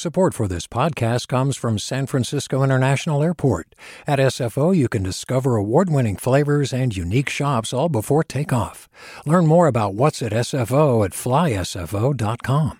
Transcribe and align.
Support 0.00 0.32
for 0.32 0.48
this 0.48 0.66
podcast 0.66 1.28
comes 1.28 1.58
from 1.58 1.78
San 1.78 2.06
Francisco 2.06 2.62
International 2.62 3.22
Airport. 3.22 3.74
At 4.06 4.18
SFO, 4.18 4.74
you 4.74 4.88
can 4.88 5.02
discover 5.02 5.56
award 5.56 5.90
winning 5.90 6.16
flavors 6.16 6.72
and 6.72 6.96
unique 6.96 7.28
shops 7.28 7.74
all 7.74 7.90
before 7.90 8.24
takeoff. 8.24 8.88
Learn 9.26 9.46
more 9.46 9.66
about 9.66 9.92
what's 9.92 10.22
at 10.22 10.32
SFO 10.32 11.04
at 11.04 11.10
flysfo.com. 11.10 12.78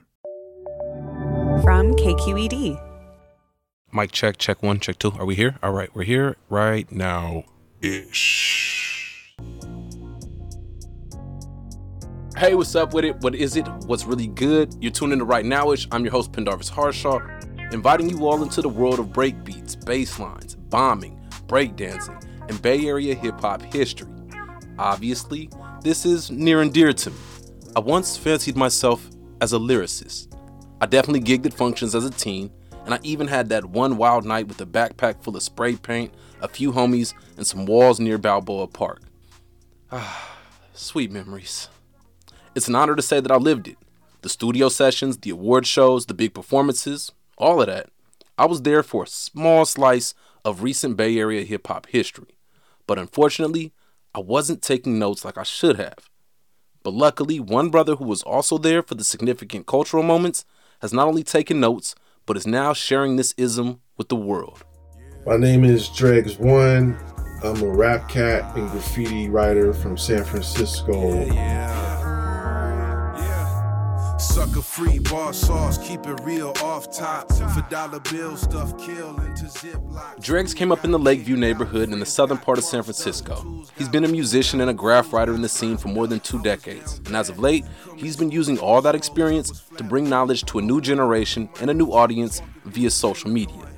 From 1.62 1.92
KQED. 1.92 2.82
Mic 3.92 4.12
check, 4.12 4.38
check 4.38 4.62
one, 4.62 4.80
check 4.80 4.98
two. 4.98 5.12
Are 5.18 5.26
we 5.26 5.34
here? 5.34 5.58
All 5.62 5.72
right, 5.72 5.94
we're 5.94 6.04
here 6.04 6.38
right 6.48 6.90
now 6.90 7.44
ish. 7.82 9.36
Hey, 12.36 12.54
what's 12.54 12.76
up 12.76 12.94
with 12.94 13.04
it? 13.04 13.16
What 13.16 13.34
is 13.34 13.56
it? 13.56 13.66
What's 13.86 14.04
really 14.04 14.28
good? 14.28 14.74
You're 14.80 14.92
tuning 14.92 15.18
to 15.18 15.24
Right 15.24 15.44
Nowish. 15.44 15.88
I'm 15.90 16.04
your 16.04 16.12
host, 16.12 16.32
Pendarvis 16.32 16.68
Harshaw, 16.68 17.18
inviting 17.72 18.08
you 18.08 18.24
all 18.24 18.42
into 18.42 18.62
the 18.62 18.68
world 18.68 19.00
of 19.00 19.08
breakbeats, 19.08 19.84
bass 19.84 20.18
lines, 20.18 20.54
bombing, 20.54 21.20
breakdancing, 21.48 22.24
and 22.48 22.62
Bay 22.62 22.86
Area 22.86 23.14
hip 23.14 23.40
hop 23.40 23.62
history. 23.62 24.08
Obviously, 24.78 25.50
this 25.82 26.06
is 26.06 26.30
near 26.30 26.62
and 26.62 26.72
dear 26.72 26.92
to 26.92 27.10
me. 27.10 27.16
I 27.74 27.80
once 27.80 28.16
fancied 28.16 28.56
myself 28.56 29.06
as 29.40 29.52
a 29.52 29.58
lyricist. 29.58 30.34
I 30.80 30.86
definitely 30.86 31.20
gigged 31.22 31.46
at 31.46 31.52
functions 31.52 31.94
as 31.96 32.04
a 32.04 32.10
teen, 32.10 32.50
and 32.84 32.94
I 32.94 33.00
even 33.02 33.26
had 33.26 33.48
that 33.48 33.64
one 33.66 33.96
wild 33.96 34.24
night 34.24 34.46
with 34.46 34.60
a 34.60 34.66
backpack 34.66 35.22
full 35.22 35.36
of 35.36 35.42
spray 35.42 35.74
paint, 35.74 36.14
a 36.40 36.48
few 36.48 36.72
homies, 36.72 37.12
and 37.36 37.46
some 37.46 37.66
walls 37.66 37.98
near 37.98 38.18
Balboa 38.18 38.68
Park. 38.68 39.02
Ah, 39.90 40.38
sweet 40.72 41.10
memories. 41.10 41.68
It's 42.60 42.68
an 42.68 42.74
honor 42.74 42.94
to 42.94 43.00
say 43.00 43.20
that 43.20 43.32
I 43.32 43.36
lived 43.36 43.68
it. 43.68 43.78
The 44.20 44.28
studio 44.28 44.68
sessions, 44.68 45.16
the 45.16 45.30
award 45.30 45.66
shows, 45.66 46.04
the 46.04 46.12
big 46.12 46.34
performances, 46.34 47.10
all 47.38 47.62
of 47.62 47.68
that. 47.68 47.88
I 48.36 48.44
was 48.44 48.60
there 48.60 48.82
for 48.82 49.04
a 49.04 49.06
small 49.06 49.64
slice 49.64 50.12
of 50.44 50.62
recent 50.62 50.94
Bay 50.94 51.16
Area 51.16 51.42
hip 51.42 51.68
hop 51.68 51.86
history. 51.86 52.36
But 52.86 52.98
unfortunately, 52.98 53.72
I 54.14 54.18
wasn't 54.18 54.60
taking 54.60 54.98
notes 54.98 55.24
like 55.24 55.38
I 55.38 55.42
should 55.42 55.78
have. 55.78 56.10
But 56.82 56.92
luckily, 56.92 57.40
one 57.40 57.70
brother 57.70 57.94
who 57.94 58.04
was 58.04 58.22
also 58.22 58.58
there 58.58 58.82
for 58.82 58.94
the 58.94 59.04
significant 59.04 59.66
cultural 59.66 60.02
moments 60.02 60.44
has 60.82 60.92
not 60.92 61.08
only 61.08 61.22
taken 61.22 61.60
notes, 61.60 61.94
but 62.26 62.36
is 62.36 62.46
now 62.46 62.74
sharing 62.74 63.16
this 63.16 63.32
ism 63.38 63.80
with 63.96 64.10
the 64.10 64.16
world. 64.16 64.64
My 65.24 65.38
name 65.38 65.64
is 65.64 65.88
Dregs 65.88 66.38
One. 66.38 66.98
I'm 67.42 67.62
a 67.62 67.70
rap 67.70 68.10
cat 68.10 68.54
and 68.54 68.70
graffiti 68.70 69.30
writer 69.30 69.72
from 69.72 69.96
San 69.96 70.24
Francisco. 70.24 71.24
Yeah, 71.24 71.32
yeah. 71.32 71.89
Sucker 74.20 74.60
free 74.60 74.98
bar 74.98 75.32
sauce, 75.32 75.78
keep 75.78 76.06
it 76.06 76.20
real 76.24 76.52
off 76.62 76.94
top. 76.94 77.32
For 77.32 77.66
dollar 77.70 78.00
bill 78.00 78.36
stuff, 78.36 78.76
kill 78.78 79.18
into 79.20 79.46
ziploc. 79.46 80.22
Dregs 80.22 80.52
came 80.52 80.70
up 80.70 80.84
in 80.84 80.90
the 80.90 80.98
Lakeview 80.98 81.36
neighborhood 81.36 81.90
in 81.90 81.98
the 82.00 82.06
southern 82.06 82.36
part 82.36 82.58
of 82.58 82.64
San 82.64 82.82
Francisco. 82.82 83.64
He's 83.78 83.88
been 83.88 84.04
a 84.04 84.08
musician 84.08 84.60
and 84.60 84.70
a 84.70 84.74
graph 84.74 85.14
writer 85.14 85.34
in 85.34 85.40
the 85.40 85.48
scene 85.48 85.78
for 85.78 85.88
more 85.88 86.06
than 86.06 86.20
two 86.20 86.40
decades, 86.42 87.00
and 87.06 87.16
as 87.16 87.30
of 87.30 87.38
late, 87.38 87.64
he's 87.96 88.16
been 88.16 88.30
using 88.30 88.58
all 88.58 88.82
that 88.82 88.94
experience 88.94 89.62
to 89.78 89.84
bring 89.84 90.08
knowledge 90.08 90.44
to 90.44 90.58
a 90.58 90.62
new 90.62 90.82
generation 90.82 91.48
and 91.60 91.70
a 91.70 91.74
new 91.74 91.88
audience 91.88 92.42
via 92.66 92.90
social 92.90 93.30
media. 93.30 93.69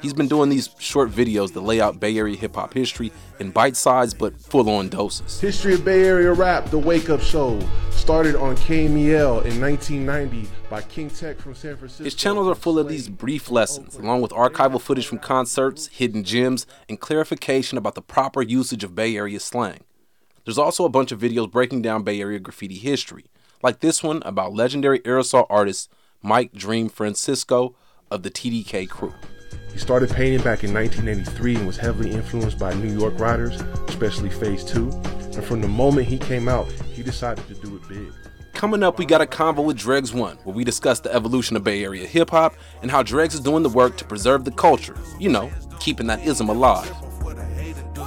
He's 0.00 0.12
been 0.12 0.28
doing 0.28 0.48
these 0.48 0.70
short 0.78 1.10
videos 1.10 1.52
that 1.54 1.62
lay 1.62 1.80
out 1.80 1.98
Bay 1.98 2.16
Area 2.16 2.36
hip 2.36 2.54
hop 2.54 2.72
history 2.72 3.12
in 3.40 3.50
bite 3.50 3.76
sized 3.76 4.16
but 4.18 4.40
full 4.40 4.70
on 4.70 4.88
doses. 4.88 5.40
History 5.40 5.74
of 5.74 5.84
Bay 5.84 6.04
Area 6.04 6.32
Rap, 6.32 6.70
The 6.70 6.78
Wake 6.78 7.10
Up 7.10 7.20
Show, 7.20 7.58
started 7.90 8.36
on 8.36 8.56
KMEL 8.56 9.44
in 9.44 9.60
1990 9.60 10.48
by 10.70 10.82
King 10.82 11.10
Tech 11.10 11.38
from 11.38 11.54
San 11.54 11.76
Francisco. 11.76 12.04
His 12.04 12.14
channels 12.14 12.46
are 12.46 12.54
full 12.54 12.78
of 12.78 12.88
these 12.88 13.08
brief 13.08 13.50
lessons, 13.50 13.96
along 13.96 14.22
with 14.22 14.30
archival 14.30 14.80
footage 14.80 15.06
from 15.06 15.18
concerts, 15.18 15.88
hidden 15.88 16.22
gems, 16.22 16.64
and 16.88 17.00
clarification 17.00 17.76
about 17.76 17.96
the 17.96 18.02
proper 18.02 18.40
usage 18.40 18.84
of 18.84 18.94
Bay 18.94 19.16
Area 19.16 19.40
slang. 19.40 19.80
There's 20.44 20.58
also 20.58 20.84
a 20.84 20.88
bunch 20.88 21.10
of 21.10 21.20
videos 21.20 21.50
breaking 21.50 21.82
down 21.82 22.04
Bay 22.04 22.20
Area 22.20 22.38
graffiti 22.38 22.78
history, 22.78 23.24
like 23.64 23.80
this 23.80 24.02
one 24.02 24.22
about 24.24 24.54
legendary 24.54 25.00
aerosol 25.00 25.46
artist 25.50 25.90
Mike 26.22 26.52
Dream 26.52 26.88
Francisco 26.88 27.74
of 28.10 28.22
the 28.22 28.30
TDK 28.30 28.88
crew. 28.88 29.12
He 29.78 29.82
started 29.82 30.10
painting 30.10 30.42
back 30.42 30.64
in 30.64 30.74
1983 30.74 31.54
and 31.54 31.64
was 31.68 31.76
heavily 31.76 32.10
influenced 32.10 32.58
by 32.58 32.74
New 32.74 32.98
York 32.98 33.16
writers, 33.20 33.60
especially 33.86 34.28
Phase 34.28 34.64
2. 34.64 34.90
And 35.34 35.44
from 35.44 35.60
the 35.60 35.68
moment 35.68 36.08
he 36.08 36.18
came 36.18 36.48
out, 36.48 36.66
he 36.92 37.04
decided 37.04 37.46
to 37.46 37.54
do 37.54 37.76
it 37.76 37.88
big. 37.88 38.12
Coming 38.54 38.82
up, 38.82 38.98
we 38.98 39.06
got 39.06 39.20
a 39.20 39.24
convo 39.24 39.64
with 39.64 39.78
Dregs 39.78 40.12
One, 40.12 40.36
where 40.38 40.52
we 40.52 40.64
discuss 40.64 40.98
the 40.98 41.14
evolution 41.14 41.54
of 41.54 41.62
Bay 41.62 41.84
Area 41.84 42.08
hip 42.08 42.30
hop 42.30 42.56
and 42.82 42.90
how 42.90 43.04
Dregs 43.04 43.34
is 43.34 43.40
doing 43.40 43.62
the 43.62 43.68
work 43.68 43.96
to 43.98 44.04
preserve 44.04 44.44
the 44.44 44.50
culture. 44.50 44.96
You 45.20 45.28
know, 45.28 45.48
keeping 45.78 46.08
that 46.08 46.26
ism 46.26 46.48
alive. 46.48 46.92
For 47.22 47.34
the 47.34 47.44
hater 47.44 47.84
do. 47.94 48.02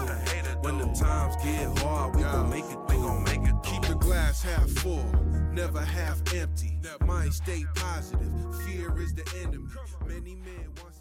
When 0.59 0.77
the 0.77 0.87
times 0.87 1.41
get 1.41 1.79
hard, 1.79 2.17
we 2.17 2.23
gon' 2.23 2.49
make 2.49 2.65
it, 2.65 2.79
we 2.89 2.95
gon' 2.95 3.23
make 3.23 3.49
it. 3.49 3.55
Keep 3.63 3.83
the 3.83 3.95
glass 3.95 4.43
half 4.43 4.69
full, 4.71 5.05
never 5.53 5.79
half 5.79 6.21
empty. 6.33 6.81
Mind 7.05 7.33
stay 7.33 7.63
positive, 7.75 8.61
fear 8.65 8.93
is 8.99 9.13
the 9.13 9.23
enemy. 9.41 9.69
Many 10.05 10.35
men 10.35 10.67
want 10.81 10.95
success. 10.95 11.00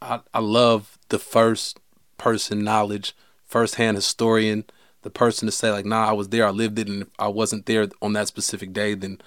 I, 0.00 0.20
I 0.32 0.40
love 0.40 0.98
the 1.08 1.18
first 1.18 1.78
person 2.16 2.64
knowledge, 2.64 3.14
first 3.44 3.76
hand 3.76 3.96
historian, 3.96 4.64
the 5.02 5.10
person 5.10 5.46
to 5.46 5.52
say, 5.52 5.70
like, 5.70 5.86
nah, 5.86 6.08
I 6.08 6.12
was 6.12 6.28
there, 6.28 6.46
I 6.46 6.50
lived 6.50 6.78
it, 6.78 6.88
and 6.88 7.02
if 7.02 7.08
I 7.18 7.28
wasn't 7.28 7.66
there 7.66 7.88
on 8.02 8.12
that 8.14 8.28
specific 8.28 8.72
day, 8.72 8.94
then 8.94 9.20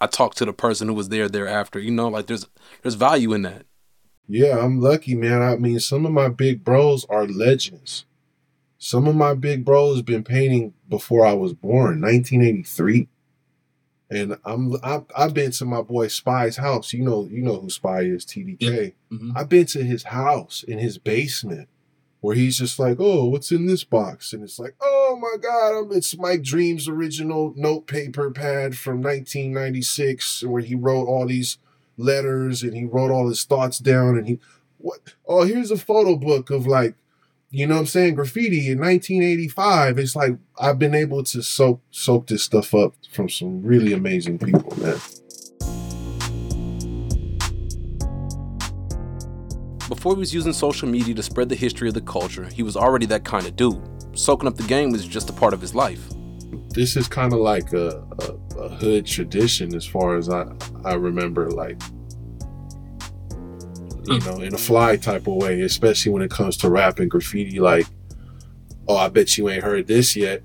I 0.00 0.06
talked 0.06 0.38
to 0.38 0.44
the 0.44 0.52
person 0.52 0.88
who 0.88 0.94
was 0.94 1.10
there 1.10 1.28
thereafter. 1.28 1.78
You 1.78 1.90
know, 1.90 2.08
like 2.08 2.26
there's 2.26 2.46
there's 2.82 2.94
value 2.94 3.32
in 3.32 3.42
that. 3.42 3.66
Yeah, 4.26 4.58
I'm 4.58 4.80
lucky, 4.80 5.14
man. 5.14 5.42
I 5.42 5.56
mean, 5.56 5.80
some 5.80 6.06
of 6.06 6.12
my 6.12 6.28
big 6.28 6.64
bros 6.64 7.04
are 7.06 7.26
legends. 7.26 8.04
Some 8.78 9.06
of 9.06 9.14
my 9.14 9.34
big 9.34 9.64
bros 9.64 10.00
been 10.00 10.24
painting 10.24 10.72
before 10.88 11.26
I 11.26 11.34
was 11.34 11.52
born, 11.52 12.00
1983. 12.00 13.08
And 14.10 14.36
I'm 14.44 14.74
I've, 14.82 15.04
I've 15.16 15.34
been 15.34 15.52
to 15.52 15.64
my 15.64 15.82
boy 15.82 16.08
Spy's 16.08 16.56
house. 16.56 16.92
You 16.92 17.04
know, 17.04 17.28
you 17.30 17.42
know 17.42 17.60
who 17.60 17.70
Spy 17.70 18.00
is, 18.00 18.24
TDK. 18.24 18.94
Mhm. 19.12 19.32
I've 19.36 19.48
been 19.48 19.66
to 19.66 19.84
his 19.84 20.02
house 20.04 20.64
in 20.66 20.78
his 20.78 20.98
basement 20.98 21.68
where 22.20 22.34
he's 22.34 22.58
just 22.58 22.78
like, 22.78 22.96
"Oh, 22.98 23.26
what's 23.26 23.52
in 23.52 23.66
this 23.66 23.84
box?" 23.84 24.32
And 24.32 24.42
it's 24.42 24.58
like, 24.58 24.74
"Oh 24.80 25.16
my 25.20 25.36
God, 25.40 25.78
um, 25.78 25.88
it's 25.92 26.18
Mike 26.18 26.42
Dream's 26.42 26.88
original 26.88 27.54
note 27.56 27.86
paper 27.86 28.30
pad 28.30 28.76
from 28.76 29.00
1996, 29.00 30.42
where 30.44 30.62
he 30.62 30.74
wrote 30.74 31.06
all 31.06 31.26
these 31.26 31.58
letters 31.96 32.62
and 32.62 32.74
he 32.74 32.84
wrote 32.84 33.10
all 33.10 33.28
his 33.28 33.44
thoughts 33.44 33.78
down. 33.78 34.16
And 34.16 34.26
he, 34.26 34.38
what? 34.78 35.14
Oh, 35.26 35.44
here's 35.44 35.70
a 35.70 35.76
photo 35.76 36.16
book 36.16 36.50
of 36.50 36.66
like, 36.66 36.94
you 37.52 37.66
know, 37.66 37.74
what 37.74 37.80
I'm 37.80 37.86
saying 37.86 38.14
graffiti 38.14 38.70
in 38.70 38.78
1985. 38.78 39.98
It's 39.98 40.14
like 40.14 40.36
I've 40.58 40.78
been 40.78 40.94
able 40.94 41.24
to 41.24 41.42
soak 41.42 41.80
soak 41.90 42.28
this 42.28 42.44
stuff 42.44 42.74
up 42.74 42.94
from 43.10 43.28
some 43.28 43.62
really 43.62 43.92
amazing 43.92 44.38
people, 44.38 44.72
man. 44.78 44.98
Before 49.88 50.14
he 50.14 50.20
was 50.20 50.32
using 50.32 50.52
social 50.52 50.88
media 50.88 51.12
to 51.14 51.22
spread 51.24 51.48
the 51.48 51.56
history 51.56 51.88
of 51.88 51.94
the 51.94 52.00
culture, 52.00 52.44
he 52.44 52.62
was 52.62 52.76
already 52.76 53.06
that 53.06 53.24
kind 53.24 53.44
of 53.44 53.56
dude. 53.56 53.82
Soaking 54.16 54.46
up 54.46 54.56
the 54.56 54.62
game 54.62 54.90
was 54.92 55.04
just 55.04 55.28
a 55.28 55.32
part 55.32 55.52
of 55.52 55.60
his 55.60 55.74
life. 55.74 56.08
this 56.72 56.96
is 56.96 57.08
kind 57.08 57.32
of 57.32 57.40
like 57.40 57.72
a, 57.72 58.06
a, 58.20 58.58
a, 58.58 58.68
hood 58.68 59.04
tradition 59.04 59.74
as 59.74 59.84
far 59.84 60.16
as 60.16 60.28
I, 60.28 60.46
I 60.84 60.94
remember, 60.94 61.50
like, 61.50 61.80
you 64.06 64.18
mm. 64.18 64.26
know, 64.26 64.42
in 64.42 64.54
a 64.54 64.58
fly 64.58 64.96
type 64.96 65.26
of 65.26 65.34
way, 65.34 65.60
especially 65.62 66.12
when 66.12 66.22
it 66.22 66.30
comes 66.30 66.56
to 66.58 66.70
rap 66.70 66.98
and 66.98 67.10
graffiti. 67.10 67.60
Like, 67.60 67.86
oh, 68.88 68.96
I 68.96 69.08
bet 69.08 69.36
you 69.36 69.48
ain't 69.48 69.64
heard 69.64 69.86
this 69.86 70.16
yet. 70.16 70.42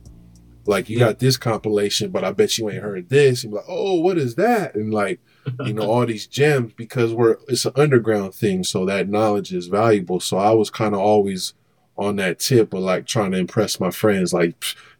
Like, 0.67 0.89
you 0.89 0.97
got 0.97 1.19
this 1.19 1.37
compilation, 1.37 2.09
but 2.09 2.23
I 2.23 2.31
bet 2.31 2.57
you 2.57 2.69
ain't 2.69 2.81
heard 2.81 3.09
this. 3.09 3.43
And 3.43 3.53
like, 3.53 3.65
oh, 3.67 3.99
what 3.99 4.17
is 4.17 4.35
that? 4.35 4.73
And 4.75 4.93
like, 4.93 5.19
you 5.63 5.73
know, 5.73 5.83
all 5.91 6.05
these 6.05 6.25
gems 6.25 6.73
because 6.73 7.13
we're, 7.13 7.37
it's 7.47 7.65
an 7.65 7.73
underground 7.75 8.33
thing. 8.33 8.63
So 8.63 8.85
that 8.85 9.07
knowledge 9.07 9.53
is 9.53 9.67
valuable. 9.67 10.19
So 10.19 10.37
I 10.37 10.51
was 10.51 10.71
kind 10.71 10.95
of 10.95 11.01
always 11.01 11.53
on 11.97 12.15
that 12.17 12.39
tip 12.39 12.73
of 12.73 12.81
like 12.81 13.05
trying 13.05 13.31
to 13.31 13.37
impress 13.37 13.79
my 13.79 13.91
friends. 13.91 14.33
Like, 14.33 14.55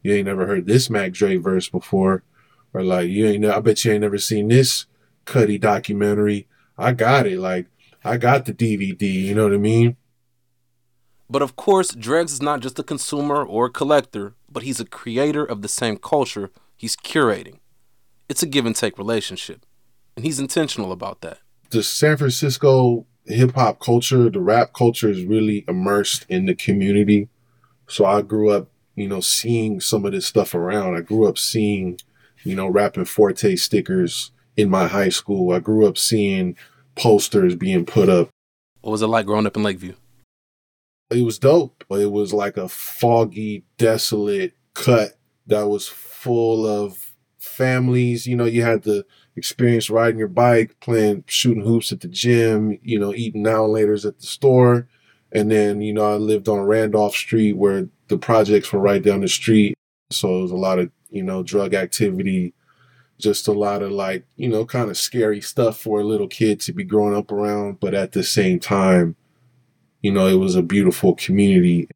you 0.06 0.14
ain't 0.14 0.28
never 0.28 0.46
heard 0.46 0.68
this 0.68 0.88
Mac 0.88 1.14
Dre 1.14 1.38
verse 1.38 1.68
before, 1.68 2.22
or 2.74 2.84
like 2.84 3.10
you 3.10 3.26
ain't. 3.26 3.44
I 3.44 3.60
bet 3.60 3.84
you 3.84 3.92
ain't 3.92 4.02
never 4.02 4.20
seen 4.20 4.50
this 4.50 4.86
Cudi 5.26 5.60
documentary. 5.60 6.48
I 6.78 6.94
got 6.94 7.26
it. 7.26 7.40
Like 7.40 7.66
I 8.06 8.18
got 8.18 8.46
the 8.46 8.54
DVD. 8.54 9.02
You 9.02 9.36
know 9.36 9.44
what 9.44 9.54
I 9.54 9.58
mean? 9.58 9.98
But 11.30 11.42
of 11.42 11.56
course, 11.56 11.94
Dregs 11.94 12.34
is 12.34 12.42
not 12.42 12.60
just 12.62 12.80
a 12.80 12.84
consumer 12.84 13.44
or 13.44 13.66
a 13.66 13.72
collector, 13.72 14.36
but 14.50 14.64
he's 14.64 14.80
a 14.80 14.86
creator 14.86 15.44
of 15.44 15.62
the 15.62 15.68
same 15.68 15.98
culture 15.98 16.52
he's 16.78 16.96
curating. 16.96 17.60
It's 18.30 18.44
a 18.44 18.46
give 18.46 18.66
and 18.66 18.76
take 18.76 18.98
relationship, 18.98 19.66
and 20.16 20.24
he's 20.24 20.40
intentional 20.40 20.92
about 20.92 21.22
that. 21.22 21.40
The 21.72 21.84
San 21.84 22.18
Francisco 22.18 23.06
hip 23.26 23.56
hop 23.56 23.80
culture, 23.80 24.30
the 24.30 24.40
rap 24.40 24.74
culture 24.74 25.10
is 25.10 25.26
really 25.26 25.66
immersed 25.68 26.26
in 26.30 26.46
the 26.46 26.56
community. 26.56 27.28
So 27.88 28.06
I 28.06 28.22
grew 28.22 28.52
up 28.52 28.70
you 28.96 29.08
know, 29.08 29.20
seeing 29.20 29.80
some 29.80 30.06
of 30.06 30.14
this 30.14 30.26
stuff 30.26 30.56
around. 30.56 30.96
I 30.96 31.02
grew 31.02 31.28
up 31.28 31.38
seeing, 31.38 32.00
you 32.44 32.56
know, 32.56 32.68
rapping 32.68 33.06
Forte 33.06 33.56
stickers 33.58 34.32
in 34.56 34.70
my 34.70 34.88
high 34.88 35.10
school. 35.10 35.52
I 35.52 35.60
grew 35.60 35.86
up 35.86 35.98
seeing 35.98 36.56
posters 36.96 37.56
being 37.56 37.86
put 37.86 38.10
up. 38.10 38.30
What 38.82 38.92
was 38.92 39.02
it 39.02 39.08
like 39.08 39.26
growing 39.26 39.46
up 39.46 39.58
in 39.58 39.64
Lakeview? 39.64 39.94
It 41.10 41.22
was 41.22 41.40
dope. 41.40 41.84
It 41.90 42.12
was 42.12 42.34
like 42.34 42.58
a 42.58 42.68
foggy, 42.68 43.64
desolate 43.78 44.54
cut 44.74 45.20
that 45.48 45.68
was 45.68 45.88
full 45.88 46.66
of 46.66 47.14
families. 47.40 48.26
You 48.26 48.36
know, 48.36 48.46
you 48.46 48.64
had 48.64 48.84
the 48.84 49.06
experience 49.36 49.90
riding 49.90 50.20
your 50.20 50.28
bike, 50.28 50.80
playing, 50.80 51.24
shooting 51.28 51.64
hoops 51.64 51.92
at 51.92 52.02
the 52.02 52.08
gym, 52.08 52.80
you 52.82 53.00
know, 53.00 53.14
eating 53.14 53.44
now 53.44 53.66
and 53.66 53.74
laters 53.74 54.06
at 54.06 54.20
the 54.20 54.26
store. 54.26 54.88
And 55.32 55.52
then, 55.52 55.82
you 55.82 55.94
know, 55.94 56.14
I 56.14 56.16
lived 56.16 56.48
on 56.48 56.62
Randolph 56.62 57.16
Street 57.16 57.54
where 57.54 57.88
the 58.08 58.18
projects 58.18 58.72
were 58.72 58.80
right 58.80 59.02
down 59.02 59.22
the 59.22 59.28
street. 59.28 59.76
So 60.12 60.40
it 60.40 60.42
was 60.44 60.52
a 60.52 60.56
lot 60.56 60.80
of, 60.80 60.92
you 61.10 61.24
know, 61.24 61.44
drug 61.44 61.74
activity, 61.74 62.54
just 63.18 63.48
a 63.48 63.54
lot 63.54 63.82
of 63.82 63.92
like, 63.92 64.26
you 64.36 64.50
know, 64.50 64.66
kind 64.66 64.90
of 64.90 64.98
scary 64.98 65.42
stuff 65.42 65.78
for 65.78 66.00
a 66.02 66.04
little 66.04 66.28
kid 66.28 66.60
to 66.62 66.74
be 66.74 66.84
growing 66.84 67.16
up 67.16 67.32
around. 67.32 67.80
But 67.80 67.94
at 67.94 68.12
the 68.12 68.24
same 68.24 68.60
time, 68.60 69.16
you 70.02 70.12
know, 70.12 70.28
it 70.28 70.36
was 70.36 70.56
a 70.56 70.62
beautiful 70.62 71.16
community, 71.16 71.88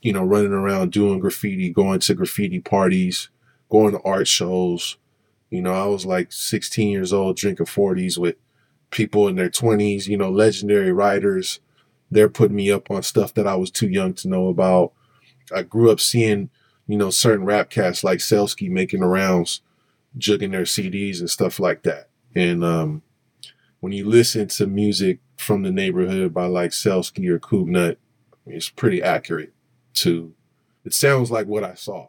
you 0.00 0.12
know, 0.12 0.24
running 0.24 0.52
around 0.52 0.92
doing 0.92 1.18
graffiti, 1.18 1.70
going 1.70 2.00
to 2.00 2.14
graffiti 2.14 2.60
parties, 2.60 3.28
going 3.68 3.92
to 3.92 4.02
art 4.02 4.28
shows. 4.28 4.96
You 5.50 5.62
know, 5.62 5.72
I 5.72 5.86
was 5.86 6.06
like 6.06 6.32
16 6.32 6.88
years 6.88 7.12
old 7.12 7.36
drinking 7.36 7.66
40s 7.66 8.16
with 8.16 8.36
people 8.90 9.28
in 9.28 9.36
their 9.36 9.50
20s, 9.50 10.06
you 10.06 10.16
know, 10.16 10.30
legendary 10.30 10.92
writers. 10.92 11.60
They're 12.10 12.28
putting 12.28 12.56
me 12.56 12.70
up 12.70 12.90
on 12.90 13.02
stuff 13.02 13.34
that 13.34 13.46
I 13.46 13.56
was 13.56 13.70
too 13.70 13.88
young 13.88 14.14
to 14.14 14.28
know 14.28 14.48
about. 14.48 14.92
I 15.54 15.62
grew 15.62 15.90
up 15.90 16.00
seeing, 16.00 16.50
you 16.86 16.96
know, 16.96 17.10
certain 17.10 17.44
rap 17.44 17.70
cats 17.70 18.04
like 18.04 18.18
Cellski 18.18 18.70
making 18.70 19.00
the 19.00 19.06
rounds, 19.06 19.60
jugging 20.18 20.52
their 20.52 20.62
CDs 20.62 21.20
and 21.20 21.30
stuff 21.30 21.60
like 21.60 21.82
that. 21.82 22.08
And 22.34 22.64
um, 22.64 23.02
when 23.80 23.92
you 23.92 24.06
listen 24.08 24.48
to 24.48 24.66
music 24.66 25.20
from 25.36 25.62
the 25.62 25.70
neighborhood 25.70 26.34
by 26.34 26.46
like 26.46 26.70
Cellski 26.70 27.28
or 27.28 27.38
Coop 27.38 27.96
it's 28.46 28.68
pretty 28.68 29.02
accurate 29.02 29.52
to. 29.94 30.34
It 30.84 30.94
sounds 30.94 31.30
like 31.30 31.46
what 31.46 31.64
I 31.64 31.74
saw. 31.74 32.08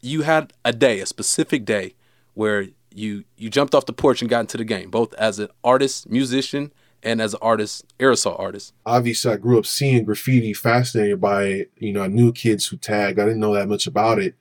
You 0.00 0.22
had 0.22 0.52
a 0.64 0.72
day, 0.72 1.00
a 1.00 1.06
specific 1.06 1.64
day, 1.64 1.94
where 2.34 2.68
you 2.94 3.24
you 3.36 3.50
jumped 3.50 3.74
off 3.74 3.86
the 3.86 3.92
porch 3.92 4.22
and 4.22 4.30
got 4.30 4.40
into 4.40 4.56
the 4.56 4.64
game, 4.64 4.90
both 4.90 5.12
as 5.14 5.38
an 5.38 5.48
artist, 5.64 6.08
musician, 6.08 6.72
and 7.02 7.20
as 7.20 7.34
an 7.34 7.40
artist, 7.42 7.84
aerosol 7.98 8.38
artist? 8.38 8.72
Obviously, 8.86 9.32
I 9.32 9.36
grew 9.36 9.58
up 9.58 9.66
seeing 9.66 10.04
graffiti, 10.04 10.54
fascinated 10.54 11.20
by 11.20 11.44
it. 11.44 11.72
You 11.76 11.92
know, 11.92 12.02
I 12.02 12.08
knew 12.08 12.32
kids 12.32 12.66
who 12.66 12.76
tagged. 12.76 13.18
I 13.18 13.24
didn't 13.24 13.40
know 13.40 13.54
that 13.54 13.68
much 13.68 13.86
about 13.86 14.20
it. 14.20 14.34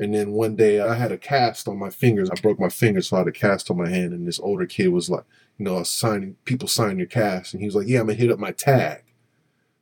And 0.00 0.14
then 0.14 0.32
one 0.32 0.56
day 0.56 0.80
I 0.80 0.94
had 0.94 1.12
a 1.12 1.18
cast 1.18 1.68
on 1.68 1.78
my 1.78 1.90
fingers. 1.90 2.30
I 2.30 2.40
broke 2.40 2.58
my 2.58 2.70
finger, 2.70 3.02
so 3.02 3.16
I 3.16 3.18
had 3.20 3.28
a 3.28 3.32
cast 3.32 3.70
on 3.70 3.76
my 3.76 3.88
hand. 3.88 4.14
And 4.14 4.26
this 4.26 4.40
older 4.40 4.64
kid 4.64 4.88
was 4.88 5.10
like, 5.10 5.24
you 5.58 5.66
know, 5.66 5.82
signing 5.82 6.36
people 6.46 6.68
sign 6.68 6.96
your 6.96 7.06
cast. 7.06 7.52
And 7.52 7.60
he 7.60 7.66
was 7.66 7.76
like, 7.76 7.86
yeah, 7.86 8.00
I'm 8.00 8.06
gonna 8.06 8.16
hit 8.16 8.30
up 8.30 8.38
my 8.38 8.50
tag. 8.50 9.04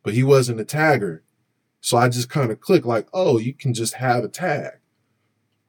But 0.02 0.14
he 0.14 0.24
wasn't 0.24 0.60
a 0.60 0.64
tagger. 0.64 1.20
So 1.80 1.96
I 1.96 2.08
just 2.08 2.28
kind 2.28 2.50
of 2.50 2.60
clicked 2.60 2.84
like, 2.84 3.06
oh, 3.14 3.38
you 3.38 3.54
can 3.54 3.72
just 3.72 3.94
have 3.94 4.24
a 4.24 4.28
tag. 4.28 4.72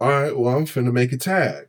All 0.01 0.09
right, 0.09 0.35
well, 0.35 0.57
I'm 0.57 0.65
finna 0.65 0.91
make 0.91 1.13
a 1.13 1.17
tag. 1.17 1.67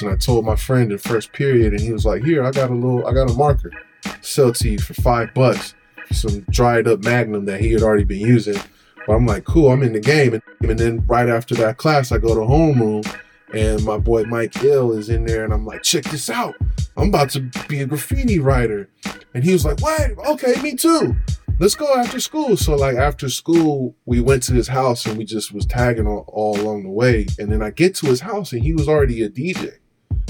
And 0.00 0.10
I 0.10 0.16
told 0.16 0.44
my 0.44 0.56
friend 0.56 0.90
in 0.90 0.98
first 0.98 1.32
period, 1.32 1.72
and 1.72 1.80
he 1.80 1.92
was 1.92 2.04
like, 2.04 2.22
"Here, 2.22 2.44
I 2.44 2.50
got 2.52 2.70
a 2.70 2.74
little, 2.74 3.06
I 3.06 3.12
got 3.12 3.30
a 3.30 3.34
marker, 3.34 3.72
sell 4.20 4.52
to 4.52 4.68
you 4.68 4.78
for 4.78 4.94
five 4.94 5.34
bucks, 5.34 5.74
some 6.12 6.40
dried 6.50 6.86
up 6.86 7.02
Magnum 7.02 7.46
that 7.46 7.60
he 7.60 7.72
had 7.72 7.82
already 7.82 8.04
been 8.04 8.20
using." 8.20 8.60
But 9.08 9.14
I'm 9.14 9.26
like, 9.26 9.44
"Cool, 9.44 9.72
I'm 9.72 9.82
in 9.82 9.94
the 9.94 10.00
game." 10.00 10.34
And, 10.34 10.42
and 10.70 10.78
then 10.78 11.04
right 11.06 11.28
after 11.28 11.54
that 11.56 11.78
class, 11.78 12.12
I 12.12 12.18
go 12.18 12.34
to 12.34 12.40
homeroom, 12.42 13.10
and 13.54 13.82
my 13.82 13.96
boy 13.96 14.24
Mike 14.24 14.62
Ill 14.62 14.92
is 14.92 15.08
in 15.08 15.24
there, 15.24 15.44
and 15.44 15.52
I'm 15.52 15.64
like, 15.64 15.82
"Check 15.82 16.04
this 16.04 16.28
out, 16.28 16.54
I'm 16.96 17.08
about 17.08 17.30
to 17.30 17.40
be 17.68 17.80
a 17.80 17.86
graffiti 17.86 18.38
writer." 18.38 18.90
And 19.32 19.42
he 19.42 19.52
was 19.54 19.64
like, 19.64 19.80
"What? 19.80 20.12
Okay, 20.28 20.60
me 20.62 20.76
too." 20.76 21.16
let's 21.60 21.74
go 21.74 21.92
after 21.96 22.20
school. 22.20 22.56
So 22.56 22.76
like 22.76 22.96
after 22.96 23.28
school, 23.28 23.96
we 24.06 24.20
went 24.20 24.44
to 24.44 24.54
his 24.54 24.68
house 24.68 25.06
and 25.06 25.18
we 25.18 25.24
just 25.24 25.52
was 25.52 25.66
tagging 25.66 26.06
all, 26.06 26.24
all, 26.28 26.60
along 26.60 26.84
the 26.84 26.90
way. 26.90 27.26
And 27.38 27.50
then 27.50 27.62
I 27.62 27.70
get 27.70 27.96
to 27.96 28.06
his 28.06 28.20
house 28.20 28.52
and 28.52 28.62
he 28.62 28.74
was 28.74 28.88
already 28.88 29.22
a 29.22 29.28
DJ. 29.28 29.78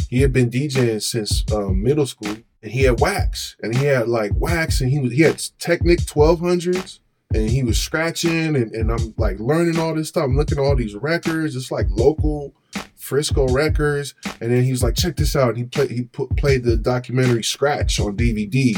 He 0.09 0.23
had 0.23 0.33
been 0.33 0.49
DJing 0.49 1.03
since 1.03 1.45
um, 1.53 1.83
middle 1.83 2.07
school, 2.07 2.37
and 2.63 2.73
he 2.73 2.85
had 2.85 2.99
wax, 2.99 3.57
and 3.63 3.77
he 3.77 3.85
had 3.85 4.09
like 4.09 4.33
wax, 4.35 4.81
and 4.81 4.91
he 4.91 5.07
he 5.11 5.23
had 5.23 5.43
Technic 5.59 6.07
twelve 6.07 6.41
hundreds, 6.41 7.01
and 7.35 7.51
he 7.51 7.63
was 7.63 7.79
scratching, 7.79 8.57
and, 8.57 8.73
and 8.73 8.91
I'm 8.91 9.15
like 9.19 9.39
learning 9.39 9.79
all 9.79 9.95
this 9.95 10.09
stuff. 10.09 10.25
I'm 10.25 10.37
looking 10.37 10.59
at 10.59 10.63
all 10.63 10.77
these 10.77 10.95
records, 10.95 11.57
it's 11.57 11.71
like 11.71 11.87
local 11.91 12.55
Frisco 12.97 13.49
records, 13.49 14.15
and 14.41 14.51
then 14.51 14.63
he 14.63 14.71
was 14.71 14.83
like, 14.83 14.95
check 14.95 15.17
this 15.17 15.37
out. 15.37 15.51
And 15.51 15.59
he 15.59 15.65
played 15.65 15.91
he 15.91 16.03
put 16.03 16.37
played 16.37 16.65
the 16.65 16.77
documentary 16.77 17.45
Scratch 17.45 18.01
on 18.01 18.17
DVD, 18.17 18.77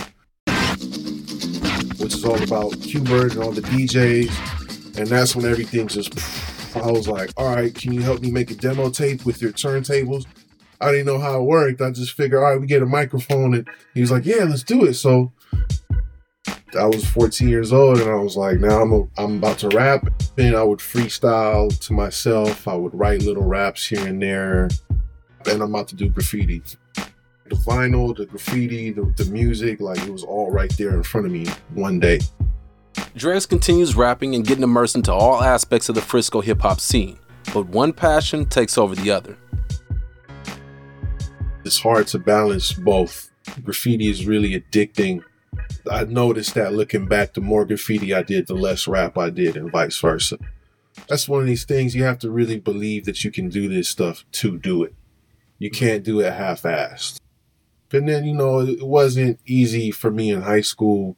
which 2.01 2.15
is 2.15 2.25
all 2.25 2.43
about 2.43 2.73
Qbert 2.73 3.33
and 3.33 3.43
all 3.43 3.53
the 3.53 3.63
DJs, 3.63 4.99
and 4.99 5.07
that's 5.07 5.37
when 5.37 5.47
everything 5.47 5.87
just. 5.89 6.13
I 6.77 6.89
was 6.93 7.09
like, 7.09 7.33
all 7.37 7.53
right, 7.53 7.75
can 7.75 7.93
you 7.93 8.01
help 8.01 8.21
me 8.21 8.31
make 8.31 8.53
a 8.53 8.55
demo 8.55 8.91
tape 8.91 9.27
with 9.27 9.43
your 9.43 9.51
turntables? 9.51 10.25
I 10.81 10.93
didn't 10.93 11.07
know 11.07 11.19
how 11.19 11.41
it 11.41 11.43
worked. 11.43 11.81
I 11.81 11.91
just 11.91 12.13
figured, 12.13 12.39
all 12.41 12.49
right, 12.49 12.61
we 12.61 12.69
get 12.69 12.81
a 12.81 12.87
microphone, 12.87 13.55
and 13.55 13.69
he 13.93 14.01
was 14.01 14.13
like, 14.13 14.25
yeah, 14.25 14.45
let's 14.45 14.63
do 14.63 14.85
it. 14.85 14.95
So 14.95 15.33
I 16.79 16.87
was 16.87 17.05
14 17.09 17.49
years 17.49 17.73
old, 17.73 17.99
and 18.01 18.11
I 18.11 18.15
was 18.15 18.37
like, 18.37 18.61
now 18.61 18.81
I'm 18.81 18.93
a, 18.93 19.03
I'm 19.19 19.39
about 19.39 19.59
to 19.59 19.69
rap. 19.69 20.07
And 20.39 20.55
I 20.57 20.63
would 20.63 20.79
freestyle 20.79 21.77
to 21.87 21.93
myself. 21.93 22.69
I 22.69 22.75
would 22.75 22.95
write 22.95 23.23
little 23.23 23.43
raps 23.43 23.87
here 23.87 24.07
and 24.07 24.23
there, 24.23 24.69
and 25.47 25.63
I'm 25.63 25.75
about 25.75 25.89
to 25.89 25.97
do 25.97 26.09
graffiti. 26.09 26.63
The 26.95 27.57
vinyl, 27.57 28.17
the 28.17 28.27
graffiti, 28.27 28.91
the, 28.93 29.13
the 29.17 29.25
music, 29.27 29.81
like 29.81 29.99
it 30.03 30.11
was 30.11 30.23
all 30.23 30.51
right 30.51 30.73
there 30.79 30.95
in 30.95 31.03
front 31.03 31.27
of 31.27 31.33
me 31.33 31.47
one 31.75 31.99
day. 31.99 32.21
Dregs 33.17 33.47
continues 33.47 33.97
rapping 33.97 34.35
and 34.35 34.47
getting 34.47 34.63
immersed 34.63 34.95
into 34.95 35.13
all 35.13 35.43
aspects 35.43 35.89
of 35.89 35.97
the 35.97 36.01
Frisco 36.01 36.41
hip 36.41 36.61
hop 36.61 36.81
scene, 36.81 37.19
but 37.53 37.67
one 37.67 37.93
passion 37.93 38.47
takes 38.47 38.79
over 38.79 38.95
the 38.95 39.11
other 39.11 39.37
it's 41.65 41.79
hard 41.79 42.07
to 42.09 42.19
balance 42.19 42.73
both. 42.73 43.31
Graffiti 43.63 44.09
is 44.09 44.27
really 44.27 44.61
addicting. 44.61 45.23
I 45.91 46.05
noticed 46.05 46.55
that 46.55 46.75
looking 46.75 47.07
back, 47.07 47.35
the 47.35 47.41
more 47.41 47.65
graffiti 47.65 48.15
I 48.15 48.23
did, 48.23 48.47
the 48.47 48.55
less 48.55 48.89
rap 48.89 49.17
I 49.17 49.31
did, 49.31 49.57
and 49.57 49.71
vice 49.71 49.99
versa. 49.99 50.39
That's 51.09 51.29
one 51.29 51.41
of 51.41 51.47
these 51.47 51.65
things 51.65 51.95
you 51.95 52.05
have 52.05 52.19
to 52.21 52.31
really 52.31 52.59
believe 52.59 53.05
that 53.05 53.25
you 53.25 53.31
can 53.31 53.49
do 53.49 53.69
this 53.69 53.89
stuff 53.89 54.25
to 54.33 54.59
do 54.59 54.83
it. 54.83 54.95
You 55.59 55.71
mm-hmm. 55.71 55.85
can't 55.85 56.05
do 56.05 56.21
it 56.21 56.33
half 56.33 56.63
assed. 56.63 57.21
And 57.93 58.09
then, 58.09 58.25
you 58.25 58.35
know, 58.35 58.61
it 58.61 58.87
wasn't 58.87 59.41
easy 59.47 59.91
for 59.91 60.11
me 60.11 60.31
in 60.31 60.43
high 60.43 60.61
school. 60.61 61.17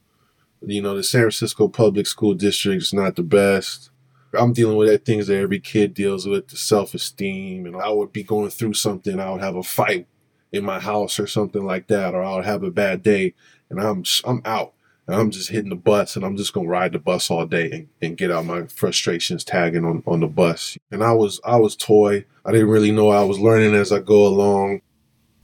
You 0.61 0.81
know, 0.81 0.95
the 0.95 1.03
San 1.03 1.21
Francisco 1.21 1.67
Public 1.67 2.07
School 2.07 2.33
District 2.33 2.81
is 2.81 2.93
not 2.93 3.15
the 3.15 3.23
best. 3.23 3.91
I'm 4.33 4.53
dealing 4.53 4.77
with 4.77 4.89
the 4.89 4.97
things 4.97 5.27
that 5.27 5.37
every 5.37 5.59
kid 5.59 5.93
deals 5.93 6.27
with, 6.27 6.47
the 6.47 6.57
self 6.57 6.95
esteem. 6.95 7.67
And 7.67 7.75
I 7.75 7.89
would 7.89 8.11
be 8.11 8.23
going 8.23 8.49
through 8.49 8.73
something, 8.73 9.19
I 9.19 9.29
would 9.29 9.41
have 9.41 9.55
a 9.55 9.63
fight 9.63 10.07
in 10.51 10.63
my 10.63 10.79
house 10.79 11.19
or 11.19 11.27
something 11.27 11.63
like 11.65 11.87
that, 11.87 12.15
or 12.15 12.23
I 12.23 12.35
would 12.35 12.45
have 12.45 12.63
a 12.63 12.71
bad 12.71 13.03
day 13.03 13.33
and 13.69 13.79
I'm 13.79 14.03
I'm 14.25 14.41
out. 14.45 14.73
And 15.05 15.17
I'm 15.17 15.31
just 15.31 15.49
hitting 15.49 15.69
the 15.69 15.75
bus 15.75 16.15
and 16.15 16.23
I'm 16.23 16.37
just 16.37 16.53
gonna 16.53 16.69
ride 16.69 16.93
the 16.93 16.99
bus 16.99 17.29
all 17.29 17.45
day 17.45 17.69
and, 17.71 17.87
and 18.01 18.17
get 18.17 18.31
out 18.31 18.45
my 18.45 18.67
frustrations 18.67 19.43
tagging 19.43 19.83
on, 19.83 20.01
on 20.07 20.21
the 20.21 20.27
bus. 20.27 20.77
And 20.91 21.03
I 21.03 21.11
was 21.11 21.41
I 21.43 21.57
was 21.57 21.75
toy. 21.75 22.25
I 22.45 22.51
didn't 22.51 22.69
really 22.69 22.91
know 22.91 23.09
I 23.09 23.23
was 23.23 23.39
learning 23.39 23.75
as 23.75 23.91
I 23.91 23.99
go 23.99 24.25
along. 24.25 24.81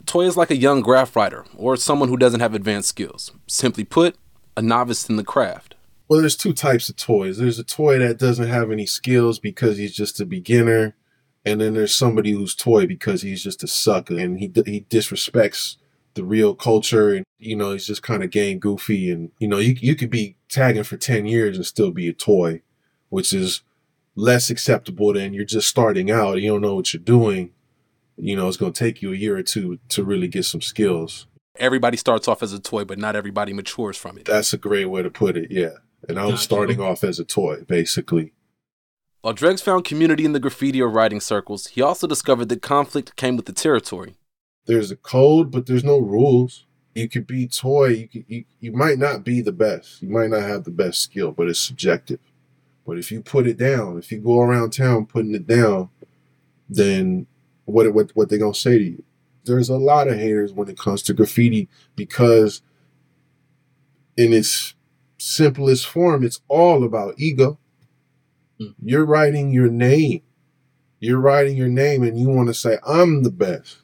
Toy 0.06 0.26
is 0.26 0.38
like 0.38 0.50
a 0.50 0.58
young 0.58 0.82
graph 0.82 1.16
writer 1.16 1.46
or 1.58 1.76
someone 1.76 2.10
who 2.10 2.18
doesn't 2.18 2.40
have 2.40 2.54
advanced 2.54 2.90
skills. 2.90 3.32
Simply 3.48 3.84
put, 3.84 4.16
a 4.56 4.62
novice 4.62 5.10
in 5.10 5.18
the 5.18 5.24
craft. 5.24 5.76
Well, 6.08 6.22
there's 6.22 6.36
two 6.36 6.54
types 6.54 6.90
of 6.90 6.96
toys. 6.96 7.38
There's 7.38 7.60
a 7.60 7.64
toy 7.64 8.00
that 8.00 8.18
doesn't 8.18 8.48
have 8.48 8.72
any 8.72 8.88
skills 8.88 9.38
because 9.38 9.78
he's 9.78 9.94
just 9.94 10.20
a 10.20 10.26
beginner, 10.26 10.96
and 11.46 11.62
then 11.62 11.76
there's 11.76 11.94
somebody 11.94 12.32
who's 12.32 12.56
toy 12.56 12.88
because 12.88 13.22
he's 13.22 13.44
just 13.44 13.64
a 13.64 13.68
sucker 13.68 14.18
and 14.18 14.40
he 14.40 14.52
he 14.66 14.82
disrespects 14.90 15.76
the 16.16 16.24
real 16.24 16.56
culture 16.56 17.14
and 17.14 17.26
you 17.38 17.56
know 17.56 17.72
he's 17.72 17.86
just 17.86 18.04
kind 18.04 18.24
of 18.24 18.32
game 18.32 18.60
goofy 18.60 19.12
and 19.12 19.32
you 19.40 19.48
know 19.48 19.58
you 19.58 19.76
you 19.80 19.96
could 19.96 20.10
be 20.10 20.36
tagging 20.50 20.84
for 20.84 20.98
10 20.98 21.26
years 21.26 21.56
and 21.56 21.66
still 21.66 21.92
be 21.92 22.08
a 22.08 22.14
toy, 22.14 22.62
which 23.10 23.32
is 23.32 23.62
less 24.16 24.50
acceptable 24.50 25.14
than 25.14 25.34
you're 25.34 25.46
just 25.46 25.68
starting 25.68 26.12
out. 26.12 26.42
You 26.42 26.50
don't 26.50 26.62
know 26.62 26.76
what 26.76 26.94
you're 26.94 27.02
doing. 27.02 27.52
You 28.18 28.36
know, 28.36 28.48
it's 28.48 28.58
going 28.58 28.74
to 28.74 28.80
take 28.80 29.02
you 29.02 29.14
a 29.14 29.16
year 29.16 29.38
or 29.38 29.44
two 29.44 29.80
to 29.90 30.04
really 30.04 30.28
get 30.28 30.44
some 30.44 30.62
skills. 30.62 31.28
Everybody 31.56 31.96
starts 31.96 32.28
off 32.28 32.44
as 32.44 32.52
a 32.52 32.60
toy, 32.60 32.84
but 32.84 32.98
not 32.98 33.16
everybody 33.16 33.54
matures 33.54 33.98
from 33.98 34.18
it. 34.18 34.26
That's 34.26 34.52
a 34.52 34.58
great 34.58 34.86
way 34.86 35.04
to 35.04 35.10
put 35.10 35.38
it. 35.38 35.52
Yeah. 35.52 35.78
And 36.08 36.20
I 36.20 36.24
was 36.24 36.34
gotcha. 36.34 36.44
starting 36.44 36.82
off 36.82 37.04
as 37.04 37.20
a 37.20 37.26
toy, 37.26 37.64
basically. 37.68 38.34
While 39.22 39.34
Dregs 39.34 39.62
found 39.62 39.84
community 39.84 40.24
in 40.24 40.32
the 40.32 40.40
graffiti 40.40 40.82
or 40.82 40.90
writing 40.90 41.20
circles, 41.20 41.68
he 41.68 41.82
also 41.82 42.08
discovered 42.08 42.48
that 42.50 42.62
conflict 42.62 43.16
came 43.18 43.36
with 43.36 43.46
the 43.46 43.54
territory. 43.54 44.16
There's 44.70 44.92
a 44.92 44.96
code, 44.96 45.50
but 45.50 45.66
there's 45.66 45.84
no 45.84 45.98
rules. 45.98 46.68
You 46.94 47.10
could 47.10 47.26
be 47.26 47.48
toy. 47.48 47.88
You, 47.88 48.08
could, 48.08 48.26
you 48.28 48.46
you 48.60 48.72
might 48.72 49.00
not 49.00 49.24
be 49.24 49.42
the 49.42 49.52
best. 49.52 50.00
You 50.00 50.10
might 50.10 50.30
not 50.30 50.44
have 50.44 50.64
the 50.64 50.70
best 50.70 51.02
skill, 51.02 51.32
but 51.32 51.48
it's 51.48 51.60
subjective. 51.60 52.20
But 52.86 53.00
if 53.00 53.12
you 53.12 53.24
put 53.24 53.48
it 53.48 53.58
down, 53.58 53.98
if 53.98 54.12
you 54.12 54.20
go 54.20 54.42
around 54.42 54.70
town 54.70 55.08
putting 55.08 55.34
it 55.34 55.48
down, 55.48 55.90
then 56.70 57.26
what 57.66 57.92
what 57.96 58.12
what 58.14 58.30
they 58.30 58.38
gonna 58.38 58.54
say 58.54 58.78
to 58.78 58.84
you? 58.84 59.04
There's 59.44 59.70
a 59.70 59.78
lot 59.78 60.08
of 60.08 60.20
haters 60.20 60.54
when 60.54 60.70
it 60.70 60.78
comes 60.78 61.02
to 61.04 61.16
graffiti 61.16 61.68
because 61.96 62.62
in 64.18 64.34
its 64.34 64.76
simplest 65.18 65.88
form, 65.88 66.24
it's 66.24 66.42
all 66.48 66.84
about 66.84 67.16
ego. 67.18 67.58
Mm. 68.62 68.76
You're 68.84 69.06
writing 69.06 69.52
your 69.52 69.72
name. 69.72 70.22
You're 71.00 71.20
writing 71.20 71.58
your 71.58 71.70
name 71.70 72.04
and 72.04 72.20
you 72.20 72.30
want 72.30 72.50
to 72.50 72.54
say, 72.54 72.78
I'm 72.86 73.24
the 73.24 73.32
best. 73.32 73.78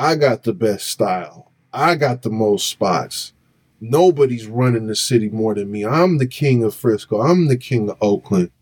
I 0.00 0.14
got 0.14 0.44
the 0.44 0.52
best 0.52 0.86
style. 0.86 1.50
I 1.72 1.96
got 1.96 2.22
the 2.22 2.30
most 2.30 2.68
spots. 2.68 3.32
Nobody's 3.80 4.46
running 4.46 4.86
the 4.86 4.94
city 4.94 5.28
more 5.28 5.56
than 5.56 5.72
me. 5.72 5.84
I'm 5.84 6.18
the 6.18 6.26
king 6.28 6.62
of 6.62 6.72
Frisco. 6.72 7.20
I'm 7.20 7.48
the 7.48 7.56
king 7.56 7.90
of 7.90 7.98
Oakland. 8.00 8.52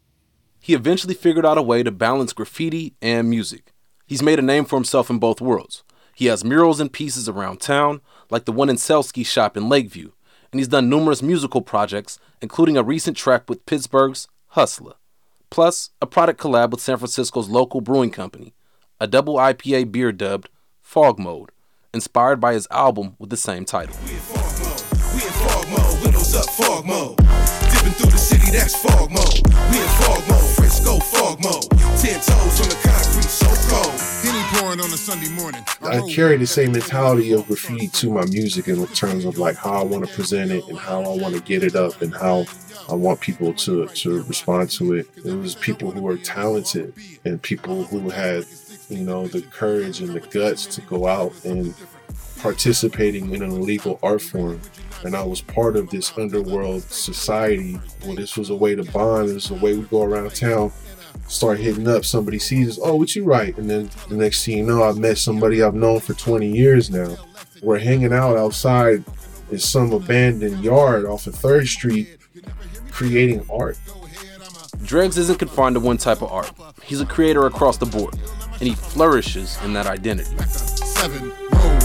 He 0.58 0.72
eventually 0.72 1.12
figured 1.12 1.44
out 1.44 1.58
a 1.58 1.62
way 1.62 1.82
to 1.82 1.90
balance 1.90 2.32
graffiti 2.32 2.94
and 3.02 3.28
music. 3.28 3.74
He's 4.06 4.22
made 4.22 4.38
a 4.38 4.42
name 4.42 4.64
for 4.64 4.76
himself 4.76 5.10
in 5.10 5.18
both 5.18 5.42
worlds. 5.42 5.84
He 6.14 6.24
has 6.26 6.42
murals 6.42 6.80
and 6.80 6.90
pieces 6.90 7.28
around 7.28 7.60
town, 7.60 8.00
like 8.30 8.46
the 8.46 8.52
one 8.52 8.70
in 8.70 8.76
Cellski's 8.76 9.26
shop 9.26 9.58
in 9.58 9.68
Lakeview, 9.68 10.12
and 10.50 10.58
he's 10.58 10.68
done 10.68 10.88
numerous 10.88 11.20
musical 11.20 11.60
projects, 11.60 12.18
including 12.40 12.78
a 12.78 12.82
recent 12.82 13.14
track 13.14 13.50
with 13.50 13.66
Pittsburg's 13.66 14.26
Husalah, 14.54 14.94
plus 15.50 15.90
a 16.00 16.06
product 16.06 16.40
collab 16.40 16.70
with 16.70 16.80
San 16.80 16.96
Francisco's 16.96 17.50
local 17.50 17.82
brewing 17.82 18.10
company, 18.10 18.54
a 18.98 19.06
double 19.06 19.36
IPA 19.36 19.92
beer 19.92 20.12
dubbed 20.12 20.48
Fog 20.86 21.18
Mode, 21.18 21.50
inspired 21.92 22.40
by 22.40 22.54
his 22.54 22.68
album 22.70 23.16
with 23.18 23.28
the 23.28 23.36
same 23.36 23.64
title. 23.64 23.96
We 24.04 24.12
in 24.12 24.18
fog 24.20 24.56
mode, 24.60 25.14
we 25.14 25.26
in 25.26 25.32
fog 25.32 25.68
mode, 25.68 26.04
windows 26.04 26.34
up 26.36 26.48
fog 26.50 26.86
mode. 26.86 27.16
Dipping 27.74 27.92
through 27.98 28.12
the 28.12 28.16
city, 28.16 28.52
that's 28.52 28.76
fog 28.76 29.10
mode. 29.10 29.42
We 29.72 29.78
in 29.82 29.88
fog 29.98 30.22
mode, 30.28 30.48
Frisco 30.54 31.00
fog 31.00 31.42
mode. 31.42 31.68
Ten 31.98 32.20
toes 32.20 32.60
on 32.62 32.68
the 32.70 32.78
concrete, 32.84 33.24
so 33.24 33.46
cold. 33.68 34.00
On 34.56 34.80
a 34.80 34.96
Sunday 34.96 35.28
morning. 35.30 35.62
I 35.82 36.00
carry 36.10 36.36
the 36.38 36.46
same 36.46 36.72
mentality 36.72 37.32
of 37.32 37.46
graffiti 37.46 37.88
to 37.88 38.10
my 38.10 38.24
music 38.24 38.68
in 38.68 38.84
terms 38.88 39.24
of 39.24 39.38
like 39.38 39.54
how 39.54 39.74
I 39.74 39.84
want 39.84 40.06
to 40.06 40.14
present 40.14 40.50
it 40.50 40.66
and 40.68 40.78
how 40.78 41.02
I 41.02 41.16
want 41.16 41.34
to 41.34 41.40
get 41.40 41.62
it 41.62 41.76
up 41.76 42.00
and 42.00 42.14
how 42.14 42.46
I 42.88 42.94
want 42.94 43.20
people 43.20 43.52
to 43.52 43.86
to 43.86 44.22
respond 44.22 44.70
to 44.72 44.94
it. 44.94 45.08
It 45.16 45.34
was 45.34 45.54
people 45.54 45.90
who 45.90 46.00
were 46.00 46.16
talented 46.16 46.94
and 47.24 47.40
people 47.40 47.84
who 47.84 48.08
had, 48.08 48.44
you 48.88 49.04
know, 49.04 49.26
the 49.26 49.42
courage 49.42 50.00
and 50.00 50.10
the 50.10 50.20
guts 50.20 50.66
to 50.66 50.80
go 50.82 51.06
out 51.06 51.32
and 51.44 51.74
participating 52.38 53.34
in 53.34 53.42
an 53.42 53.50
illegal 53.50 53.98
art 54.02 54.22
form 54.22 54.60
and 55.04 55.14
I 55.14 55.22
was 55.22 55.40
part 55.40 55.76
of 55.76 55.90
this 55.90 56.16
underworld 56.16 56.82
society 56.82 57.74
where 58.04 58.16
this 58.16 58.36
was 58.36 58.50
a 58.50 58.54
way 58.54 58.74
to 58.74 58.84
bond. 58.84 59.28
This 59.28 59.50
was 59.50 59.60
a 59.60 59.64
way 59.64 59.76
we 59.76 59.84
go 59.84 60.02
around 60.02 60.34
town, 60.34 60.72
start 61.28 61.58
hitting 61.58 61.86
up. 61.88 62.04
Somebody 62.04 62.38
sees 62.38 62.70
us, 62.70 62.78
oh, 62.82 62.96
what 62.96 63.14
you 63.14 63.24
write? 63.24 63.58
And 63.58 63.68
then 63.68 63.90
the 64.08 64.16
next 64.16 64.44
thing 64.44 64.58
you 64.58 64.64
know, 64.64 64.82
I've 64.82 64.98
met 64.98 65.18
somebody 65.18 65.62
I've 65.62 65.74
known 65.74 66.00
for 66.00 66.14
20 66.14 66.50
years 66.50 66.90
now. 66.90 67.16
We're 67.62 67.78
hanging 67.78 68.12
out 68.12 68.36
outside 68.36 69.04
in 69.50 69.58
some 69.58 69.92
abandoned 69.92 70.64
yard 70.64 71.04
off 71.04 71.26
of 71.26 71.34
Third 71.34 71.68
Street, 71.68 72.18
creating 72.90 73.46
art. 73.50 73.78
Dregs 74.82 75.18
isn't 75.18 75.38
confined 75.38 75.74
to 75.74 75.80
one 75.80 75.96
type 75.96 76.22
of 76.22 76.30
art. 76.30 76.52
He's 76.82 77.00
a 77.00 77.06
creator 77.06 77.46
across 77.46 77.76
the 77.76 77.86
board, 77.86 78.16
and 78.60 78.68
he 78.68 78.74
flourishes 78.74 79.58
in 79.64 79.72
that 79.74 79.86
identity. 79.86 80.36
Seven, 80.46 81.32
roll, 81.52 81.82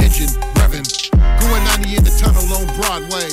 engine, 0.00 0.28
in 1.94 2.04
the 2.04 2.14
tunnel 2.18 2.44
on 2.54 2.66
Broadway. 2.80 3.28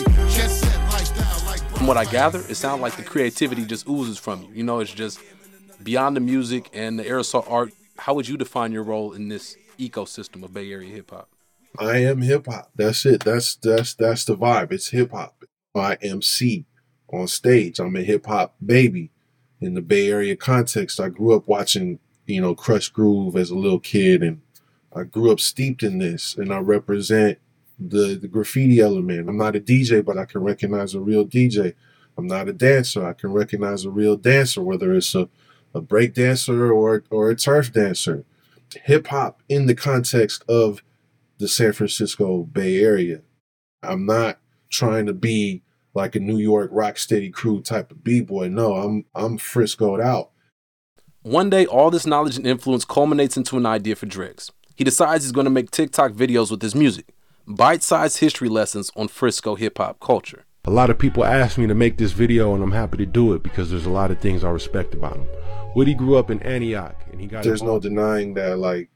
From 1.77 1.87
what 1.87 1.97
I 1.97 2.05
gather, 2.05 2.39
it 2.39 2.55
sounds 2.55 2.81
like 2.81 2.95
the 2.95 3.03
creativity 3.03 3.65
just 3.65 3.87
oozes 3.87 4.17
from 4.17 4.43
you. 4.43 4.49
You 4.53 4.63
know, 4.63 4.79
it's 4.79 4.93
just 4.93 5.19
beyond 5.83 6.15
the 6.15 6.21
music 6.21 6.69
and 6.73 6.97
the 6.97 7.03
aerosol 7.03 7.49
art. 7.49 7.73
How 7.97 8.13
would 8.13 8.27
you 8.27 8.37
define 8.37 8.71
your 8.71 8.83
role 8.83 9.13
in 9.13 9.27
this 9.27 9.55
ecosystem 9.77 10.43
of 10.43 10.53
Bay 10.53 10.71
Area 10.71 10.93
hip 10.93 11.11
hop? 11.11 11.29
I 11.77 11.97
am 11.97 12.21
hip 12.21 12.47
hop. 12.47 12.71
That's 12.75 13.05
it. 13.05 13.23
That's 13.23 13.55
that's 13.55 13.93
that's 13.93 14.25
the 14.25 14.35
vibe. 14.35 14.71
It's 14.71 14.89
hip 14.89 15.11
hop. 15.11 15.43
I 15.75 15.95
MC 16.01 16.65
on 17.13 17.27
stage. 17.27 17.79
I'm 17.79 17.95
a 17.95 18.01
hip 18.01 18.25
hop 18.25 18.55
baby 18.65 19.11
in 19.61 19.73
the 19.75 19.81
Bay 19.81 20.09
Area 20.09 20.35
context. 20.35 20.99
I 20.99 21.09
grew 21.09 21.35
up 21.35 21.47
watching, 21.47 21.99
you 22.27 22.41
know, 22.41 22.55
Krush 22.55 22.91
Groove 22.91 23.35
as 23.35 23.49
a 23.49 23.55
little 23.57 23.79
kid 23.79 24.21
and 24.21 24.41
I 24.93 25.03
grew 25.03 25.31
up 25.31 25.39
steeped 25.39 25.83
in 25.83 25.97
this 25.97 26.35
and 26.35 26.53
I 26.53 26.59
represent 26.59 27.39
the, 27.79 28.15
the 28.15 28.27
graffiti 28.27 28.79
element. 28.79 29.29
I'm 29.29 29.37
not 29.37 29.55
a 29.55 29.59
DJ, 29.59 30.03
but 30.03 30.17
I 30.17 30.25
can 30.25 30.41
recognize 30.41 30.93
a 30.93 30.99
real 30.99 31.25
DJ. 31.25 31.73
I'm 32.17 32.27
not 32.27 32.49
a 32.49 32.53
dancer. 32.53 33.05
I 33.05 33.13
can 33.13 33.31
recognize 33.31 33.85
a 33.85 33.91
real 33.91 34.15
dancer, 34.15 34.61
whether 34.61 34.93
it's 34.93 35.13
a, 35.15 35.29
a 35.73 35.81
break 35.81 36.13
dancer 36.13 36.71
or, 36.71 37.03
or 37.09 37.29
a 37.29 37.35
turf 37.35 37.71
dancer. 37.71 38.25
Hip 38.83 39.07
hop 39.07 39.41
in 39.47 39.67
the 39.67 39.75
context 39.75 40.43
of 40.49 40.83
the 41.37 41.47
San 41.47 41.73
Francisco 41.73 42.43
Bay 42.43 42.83
Area. 42.83 43.21
I'm 43.83 44.05
not 44.05 44.39
trying 44.69 45.05
to 45.05 45.13
be 45.13 45.61
like 45.93 46.15
a 46.15 46.19
New 46.19 46.37
York 46.37 46.69
rock 46.73 46.97
steady 46.97 47.29
crew 47.29 47.61
type 47.61 47.91
of 47.91 48.03
b-boy. 48.03 48.49
No, 48.49 48.75
I'm 48.75 49.05
I'm 49.15 49.37
Friscoed 49.37 50.01
out. 50.01 50.31
One 51.27 51.49
day, 51.49 51.65
all 51.65 51.91
this 51.91 52.05
knowledge 52.05 52.37
and 52.37 52.47
influence 52.47 52.85
culminates 52.85 53.35
into 53.35 53.57
an 53.57 53.65
idea 53.65 53.97
for 53.97 54.05
Dregs. 54.05 54.49
He 54.77 54.85
decides 54.85 55.25
he's 55.25 55.33
going 55.33 55.43
to 55.43 55.51
make 55.51 55.71
TikTok 55.71 56.13
videos 56.13 56.49
with 56.49 56.61
his 56.61 56.73
music 56.73 57.07
bite 57.45 57.83
sized 57.83 58.19
history 58.19 58.47
lessons 58.47 58.91
on 58.95 59.09
Frisco 59.09 59.55
hip 59.55 59.77
hop 59.77 59.99
culture. 59.99 60.45
A 60.63 60.69
lot 60.69 60.89
of 60.89 60.97
people 60.97 61.25
ask 61.25 61.57
me 61.57 61.67
to 61.67 61.75
make 61.75 61.97
this 61.97 62.13
video, 62.13 62.53
and 62.53 62.63
I'm 62.63 62.71
happy 62.71 62.95
to 62.99 63.05
do 63.05 63.33
it 63.33 63.43
because 63.43 63.69
there's 63.69 63.85
a 63.85 63.89
lot 63.89 64.09
of 64.09 64.21
things 64.21 64.45
I 64.45 64.49
respect 64.51 64.93
about 64.93 65.17
him. 65.17 65.27
Woody 65.75 65.93
grew 65.93 66.15
up 66.15 66.31
in 66.31 66.41
Antioch, 66.43 66.95
and 67.11 67.19
he 67.19 67.27
got. 67.27 67.43
There's 67.43 67.61
no 67.61 67.77
denying 67.77 68.35
that, 68.35 68.57
like, 68.57 68.89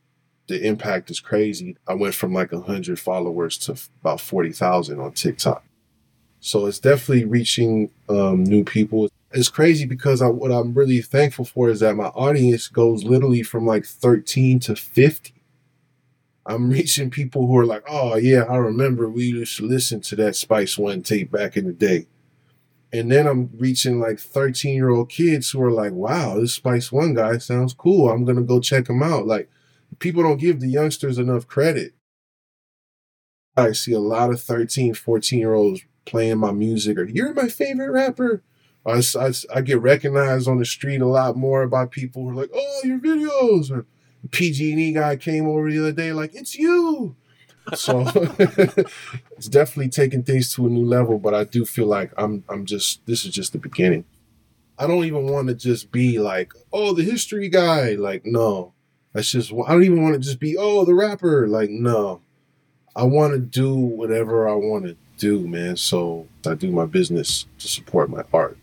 the 0.47 0.65
impact 0.65 1.11
is 1.11 1.19
crazy. 1.19 1.75
I 1.85 1.95
went 1.95 2.15
from 2.15 2.31
like 2.31 2.53
100 2.53 2.97
followers 2.97 3.57
to 3.59 3.75
about 3.99 4.21
40,000 4.21 5.01
on 5.01 5.11
TikTok. 5.11 5.65
So 6.39 6.65
it's 6.65 6.79
definitely 6.79 7.25
reaching 7.25 7.91
um, 8.07 8.45
new 8.45 8.63
people. 8.63 9.09
It's 9.33 9.49
crazy 9.49 9.85
because 9.85 10.21
I, 10.21 10.27
what 10.27 10.51
I'm 10.51 10.73
really 10.73 11.01
thankful 11.01 11.45
for 11.45 11.69
is 11.69 11.79
that 11.79 11.95
my 11.95 12.07
audience 12.07 12.67
goes 12.67 13.03
literally 13.03 13.43
from 13.43 13.65
like 13.65 13.85
13 13.85 14.59
to 14.61 14.75
50. 14.75 15.33
I'm 16.45 16.69
reaching 16.69 17.09
people 17.09 17.47
who 17.47 17.57
are 17.57 17.65
like, 17.65 17.83
oh 17.87 18.15
yeah, 18.15 18.43
I 18.43 18.57
remember 18.57 19.09
we 19.09 19.25
used 19.25 19.57
to 19.57 19.65
listen 19.65 20.01
to 20.01 20.15
that 20.17 20.35
Spice 20.35 20.77
One 20.77 21.01
tape 21.01 21.31
back 21.31 21.55
in 21.55 21.65
the 21.65 21.73
day. 21.73 22.07
And 22.91 23.09
then 23.09 23.25
I'm 23.25 23.49
reaching 23.57 23.99
like 23.99 24.19
13 24.19 24.75
year 24.75 24.89
old 24.89 25.09
kids 25.09 25.51
who 25.51 25.61
are 25.61 25.71
like, 25.71 25.93
wow, 25.93 26.39
this 26.39 26.55
Spice 26.55 26.91
One 26.91 27.13
guy 27.13 27.37
sounds 27.37 27.73
cool. 27.73 28.09
I'm 28.09 28.25
gonna 28.25 28.41
go 28.41 28.59
check 28.59 28.89
him 28.89 29.01
out. 29.01 29.27
Like 29.27 29.49
people 29.99 30.23
don't 30.23 30.37
give 30.37 30.59
the 30.59 30.67
youngsters 30.67 31.17
enough 31.17 31.47
credit. 31.47 31.93
I 33.55 33.71
see 33.73 33.93
a 33.93 33.99
lot 33.99 34.31
of 34.31 34.41
13, 34.41 34.93
14 34.93 35.39
year 35.39 35.53
olds 35.53 35.81
playing 36.05 36.39
my 36.39 36.51
music 36.51 36.97
or 36.97 37.05
you're 37.05 37.33
my 37.33 37.47
favorite 37.47 37.91
rapper. 37.91 38.43
I, 38.85 39.01
I, 39.19 39.31
I 39.55 39.61
get 39.61 39.81
recognized 39.81 40.47
on 40.47 40.57
the 40.57 40.65
street 40.65 41.01
a 41.01 41.07
lot 41.07 41.37
more 41.37 41.67
by 41.67 41.85
people 41.85 42.23
who 42.23 42.29
are 42.31 42.35
like, 42.35 42.49
oh, 42.53 42.81
your 42.83 42.99
videos. 42.99 43.71
Or, 43.71 43.85
PG&E 44.29 44.93
guy 44.93 45.15
came 45.15 45.47
over 45.47 45.69
the 45.69 45.79
other 45.79 45.91
day, 45.91 46.13
like, 46.13 46.35
it's 46.35 46.55
you. 46.55 47.15
so 47.73 48.01
it's 48.39 49.47
definitely 49.47 49.89
taking 49.89 50.23
things 50.23 50.53
to 50.53 50.65
a 50.65 50.69
new 50.69 50.85
level. 50.85 51.19
But 51.19 51.33
I 51.33 51.43
do 51.43 51.65
feel 51.65 51.85
like 51.85 52.11
I'm 52.17 52.43
I'm 52.49 52.65
just 52.65 53.05
this 53.05 53.23
is 53.23 53.33
just 53.33 53.53
the 53.53 53.59
beginning. 53.59 54.05
I 54.79 54.87
don't 54.87 55.05
even 55.05 55.27
want 55.27 55.47
to 55.47 55.53
just 55.53 55.91
be 55.91 56.17
like, 56.17 56.53
oh, 56.73 56.93
the 56.93 57.03
history 57.03 57.49
guy. 57.49 57.91
Like, 57.91 58.25
no, 58.25 58.73
that's 59.13 59.31
just 59.31 59.51
I 59.51 59.73
don't 59.73 59.83
even 59.83 60.01
want 60.01 60.15
to 60.15 60.19
just 60.19 60.39
be, 60.39 60.57
oh, 60.57 60.85
the 60.85 60.95
rapper. 60.95 61.47
Like, 61.47 61.69
no, 61.69 62.21
I 62.95 63.03
want 63.03 63.33
to 63.33 63.39
do 63.39 63.75
whatever 63.75 64.49
I 64.49 64.55
want 64.55 64.85
to 64.85 64.97
do, 65.17 65.47
man. 65.47 65.77
So 65.77 66.27
I 66.45 66.55
do 66.55 66.71
my 66.71 66.85
business 66.85 67.45
to 67.59 67.67
support 67.67 68.09
my 68.09 68.23
art. 68.33 68.57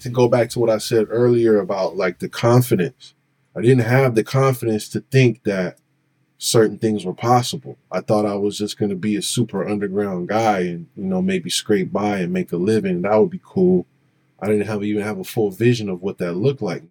To 0.00 0.08
go 0.08 0.28
back 0.28 0.50
to 0.50 0.58
what 0.58 0.70
I 0.70 0.78
said 0.78 1.06
earlier 1.10 1.58
about 1.58 1.96
like 1.96 2.18
the 2.18 2.28
confidence, 2.28 3.14
I 3.54 3.60
didn't 3.60 3.84
have 3.84 4.14
the 4.14 4.24
confidence 4.24 4.88
to 4.90 5.00
think 5.00 5.42
that 5.44 5.78
certain 6.38 6.78
things 6.78 7.04
were 7.04 7.14
possible. 7.14 7.76
I 7.92 8.00
thought 8.00 8.24
I 8.24 8.34
was 8.34 8.56
just 8.56 8.78
going 8.78 8.88
to 8.88 8.96
be 8.96 9.16
a 9.16 9.22
super 9.22 9.68
underground 9.68 10.28
guy 10.28 10.60
and, 10.60 10.86
you 10.96 11.04
know, 11.04 11.20
maybe 11.20 11.50
scrape 11.50 11.92
by 11.92 12.18
and 12.20 12.32
make 12.32 12.50
a 12.52 12.56
living. 12.56 13.02
That 13.02 13.16
would 13.16 13.30
be 13.30 13.40
cool. 13.44 13.86
I 14.40 14.46
didn't 14.46 14.66
have 14.66 14.82
even 14.82 15.02
have 15.02 15.18
a 15.18 15.24
full 15.24 15.50
vision 15.50 15.90
of 15.90 16.00
what 16.00 16.16
that 16.18 16.32
looked 16.32 16.62
like. 16.62 16.82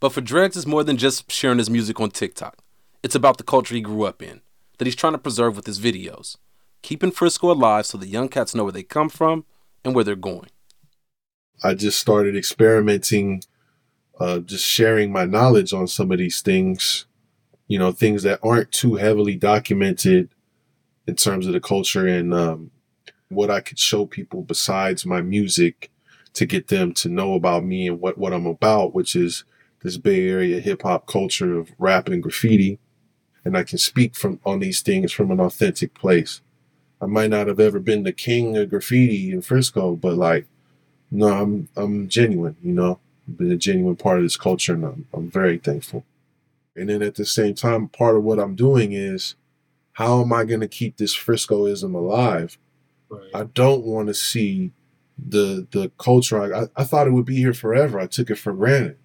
But 0.00 0.10
for 0.10 0.20
Dregs, 0.20 0.56
it's 0.56 0.66
more 0.66 0.84
than 0.84 0.98
just 0.98 1.32
sharing 1.32 1.56
his 1.56 1.70
music 1.70 1.98
on 1.98 2.10
TikTok. 2.10 2.58
It's 3.02 3.14
about 3.14 3.38
the 3.38 3.44
culture 3.44 3.74
he 3.74 3.80
grew 3.80 4.04
up 4.04 4.20
in, 4.22 4.42
that 4.76 4.84
he's 4.84 4.94
trying 4.94 5.14
to 5.14 5.18
preserve 5.18 5.56
with 5.56 5.64
his 5.64 5.80
videos, 5.80 6.36
keeping 6.82 7.10
Frisco 7.10 7.50
alive 7.50 7.86
so 7.86 7.96
the 7.96 8.06
young 8.06 8.28
cats 8.28 8.54
know 8.54 8.64
where 8.64 8.72
they 8.72 8.82
come 8.82 9.08
from 9.08 9.46
and 9.82 9.94
where 9.94 10.04
they're 10.04 10.14
going. 10.14 10.50
I 11.62 11.74
just 11.74 11.98
started 11.98 12.36
experimenting, 12.36 13.42
uh, 14.18 14.40
just 14.40 14.66
sharing 14.66 15.12
my 15.12 15.24
knowledge 15.24 15.72
on 15.72 15.86
some 15.86 16.12
of 16.12 16.18
these 16.18 16.40
things 16.42 17.06
you 17.66 17.78
know, 17.78 17.92
things 17.92 18.22
that 18.22 18.40
aren't 18.42 18.70
too 18.72 18.96
heavily 18.96 19.36
documented 19.36 20.28
in 21.06 21.16
terms 21.16 21.46
of 21.46 21.52
the 21.52 21.60
culture 21.60 22.06
and 22.06 22.34
um, 22.34 22.70
what 23.28 23.50
I 23.50 23.60
could 23.60 23.78
show 23.78 24.06
people 24.06 24.42
besides 24.42 25.06
my 25.06 25.20
music 25.22 25.90
to 26.34 26.46
get 26.46 26.68
them 26.68 26.92
to 26.94 27.08
know 27.08 27.34
about 27.34 27.64
me 27.64 27.88
and 27.88 28.00
what, 28.00 28.18
what 28.18 28.32
I'm 28.32 28.46
about, 28.46 28.94
which 28.94 29.16
is 29.16 29.44
this 29.82 29.96
Bay 29.96 30.28
Area 30.28 30.60
hip 30.60 30.82
hop 30.82 31.06
culture 31.06 31.58
of 31.58 31.72
rap 31.78 32.08
and 32.08 32.22
graffiti. 32.22 32.78
And 33.44 33.56
I 33.56 33.62
can 33.62 33.78
speak 33.78 34.16
from 34.16 34.40
on 34.44 34.60
these 34.60 34.80
things 34.80 35.12
from 35.12 35.30
an 35.30 35.40
authentic 35.40 35.94
place. 35.94 36.40
I 37.00 37.06
might 37.06 37.30
not 37.30 37.46
have 37.46 37.60
ever 37.60 37.78
been 37.78 38.02
the 38.02 38.12
king 38.12 38.56
of 38.56 38.70
graffiti 38.70 39.30
in 39.30 39.42
Frisco, 39.42 39.96
but 39.96 40.14
like, 40.14 40.46
no, 41.10 41.28
I'm 41.28 41.68
I'm 41.76 42.08
genuine, 42.08 42.56
you 42.62 42.72
know. 42.72 42.98
I've 43.28 43.38
been 43.38 43.52
a 43.52 43.56
genuine 43.56 43.96
part 43.96 44.18
of 44.18 44.24
this 44.24 44.36
culture 44.36 44.74
and 44.74 44.84
I'm, 44.84 45.06
I'm 45.14 45.30
very 45.30 45.58
thankful. 45.58 46.04
And 46.76 46.88
then 46.90 47.02
at 47.02 47.14
the 47.14 47.24
same 47.24 47.54
time, 47.54 47.88
part 47.88 48.16
of 48.16 48.22
what 48.22 48.38
I'm 48.38 48.54
doing 48.54 48.92
is 48.92 49.34
how 49.92 50.20
am 50.20 50.32
I 50.32 50.44
going 50.44 50.60
to 50.60 50.68
keep 50.68 50.96
this 50.96 51.14
Friscoism 51.14 51.94
alive? 51.94 52.58
Right. 53.08 53.30
I 53.32 53.44
don't 53.44 53.84
want 53.84 54.08
to 54.08 54.14
see 54.14 54.72
the 55.16 55.66
the 55.70 55.90
culture. 55.98 56.54
I, 56.54 56.66
I 56.76 56.84
thought 56.84 57.06
it 57.06 57.12
would 57.12 57.24
be 57.24 57.36
here 57.36 57.54
forever. 57.54 58.00
I 58.00 58.06
took 58.06 58.30
it 58.30 58.38
for 58.38 58.52
granted. 58.52 58.98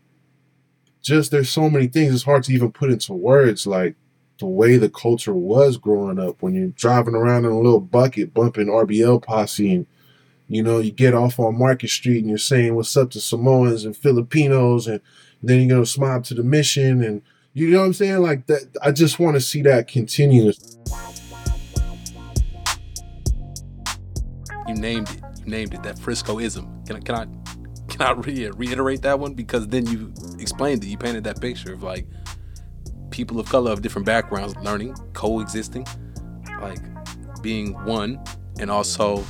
Just 1.02 1.32
there's 1.32 1.50
so 1.50 1.70
many 1.70 1.88
things. 1.88 2.14
It's 2.14 2.24
hard 2.24 2.44
to 2.44 2.54
even 2.54 2.72
put 2.72 2.92
into 2.92 3.14
words 3.14 3.68
like 3.68 3.96
the 4.40 4.48
way 4.48 4.78
the 4.78 4.90
culture 4.90 5.34
was 5.34 5.78
growing 5.78 6.20
up 6.20 6.42
when 6.42 6.56
you're 6.56 6.68
driving 6.68 7.16
around 7.16 7.46
in 7.46 7.52
a 7.52 7.60
little 7.60 7.80
bucket 7.80 8.34
bumping 8.34 8.68
RBL 8.68 9.22
posse 9.22 9.74
and 9.74 9.86
you 10.50 10.62
know 10.62 10.80
you 10.80 10.92
get 10.92 11.14
off 11.14 11.40
on 11.40 11.58
Market 11.58 11.90
Street 11.90 12.20
and 12.20 12.30
you're 12.30 12.38
saying 12.38 12.76
what's 12.76 12.98
up 12.98 13.12
to 13.12 13.22
Samoans 13.22 13.86
and 13.86 13.96
Filipinos 13.96 14.88
and 14.88 15.00
then 15.42 15.62
you 15.62 15.70
go 15.70 15.84
smile 15.86 16.22
to 16.24 16.34
the 16.34 16.44
mission 16.44 17.04
and 17.04 17.22
you 17.54 17.70
know 17.70 17.80
what 17.80 17.86
I'm 17.86 17.94
saying? 17.94 18.20
Like 18.20 18.46
that. 18.48 18.78
I 18.82 18.92
just 18.92 19.20
want 19.20 19.36
to 19.36 19.42
see 19.42 19.62
that 19.64 19.88
continue. 19.88 20.54
You 24.68 24.76
named 24.76 25.10
it. 25.10 25.22
You 25.40 25.46
named 25.46 25.74
it. 25.74 25.84
That 25.84 25.98
Friscoism. 26.00 26.86
Can 26.86 26.98
I? 26.98 27.00
Can 27.00 27.16
I? 27.16 27.26
Can 27.90 28.02
I 28.02 28.12
re- 28.12 28.52
reiterate 28.52 29.02
that 29.02 29.20
one? 29.20 29.34
Because 29.34 29.68
then 29.68 29.88
you 29.88 30.14
explained 30.40 30.84
it. 30.84 30.88
You 30.88 30.98
painted 30.98 31.24
that 31.24 31.42
picture 31.42 31.74
of 31.74 31.82
like 31.82 32.06
people 33.10 33.40
of 33.40 33.50
color 33.50 33.72
of 33.72 33.82
different 33.82 34.06
backgrounds 34.06 34.56
learning, 34.58 34.96
coexisting, 35.14 35.88
like 36.62 36.80
being 37.42 37.74
one, 37.84 38.24
and 38.60 38.70
also 38.70 39.26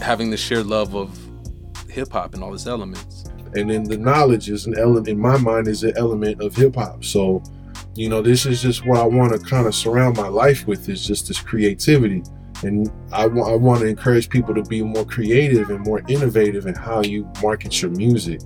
having 0.00 0.30
the 0.30 0.36
shared 0.36 0.66
love 0.66 0.94
of 0.94 1.18
hip 1.88 2.12
hop 2.12 2.34
and 2.34 2.42
all 2.42 2.54
its 2.54 2.66
elements 2.66 3.28
and 3.54 3.70
then 3.70 3.84
the 3.84 3.96
knowledge 3.96 4.50
is 4.50 4.66
an 4.66 4.78
element 4.78 5.08
in 5.08 5.18
my 5.18 5.36
mind 5.36 5.68
is 5.68 5.82
an 5.82 5.92
element 5.96 6.40
of 6.40 6.54
hip 6.54 6.74
hop. 6.74 7.04
So, 7.04 7.42
you 7.94 8.08
know, 8.08 8.22
this 8.22 8.46
is 8.46 8.62
just 8.62 8.86
what 8.86 8.98
I 8.98 9.04
want 9.04 9.32
to 9.32 9.38
kind 9.38 9.66
of 9.66 9.74
surround 9.74 10.16
my 10.16 10.28
life 10.28 10.66
with 10.66 10.88
is 10.88 11.06
just 11.06 11.28
this 11.28 11.40
creativity. 11.40 12.22
And 12.62 12.90
I, 13.12 13.22
w- 13.22 13.44
I 13.44 13.54
want 13.54 13.80
to 13.80 13.86
encourage 13.86 14.28
people 14.28 14.54
to 14.54 14.62
be 14.62 14.82
more 14.82 15.04
creative 15.04 15.70
and 15.70 15.84
more 15.84 16.02
innovative 16.08 16.66
in 16.66 16.74
how 16.74 17.02
you 17.02 17.30
market 17.42 17.80
your 17.80 17.90
music 17.92 18.40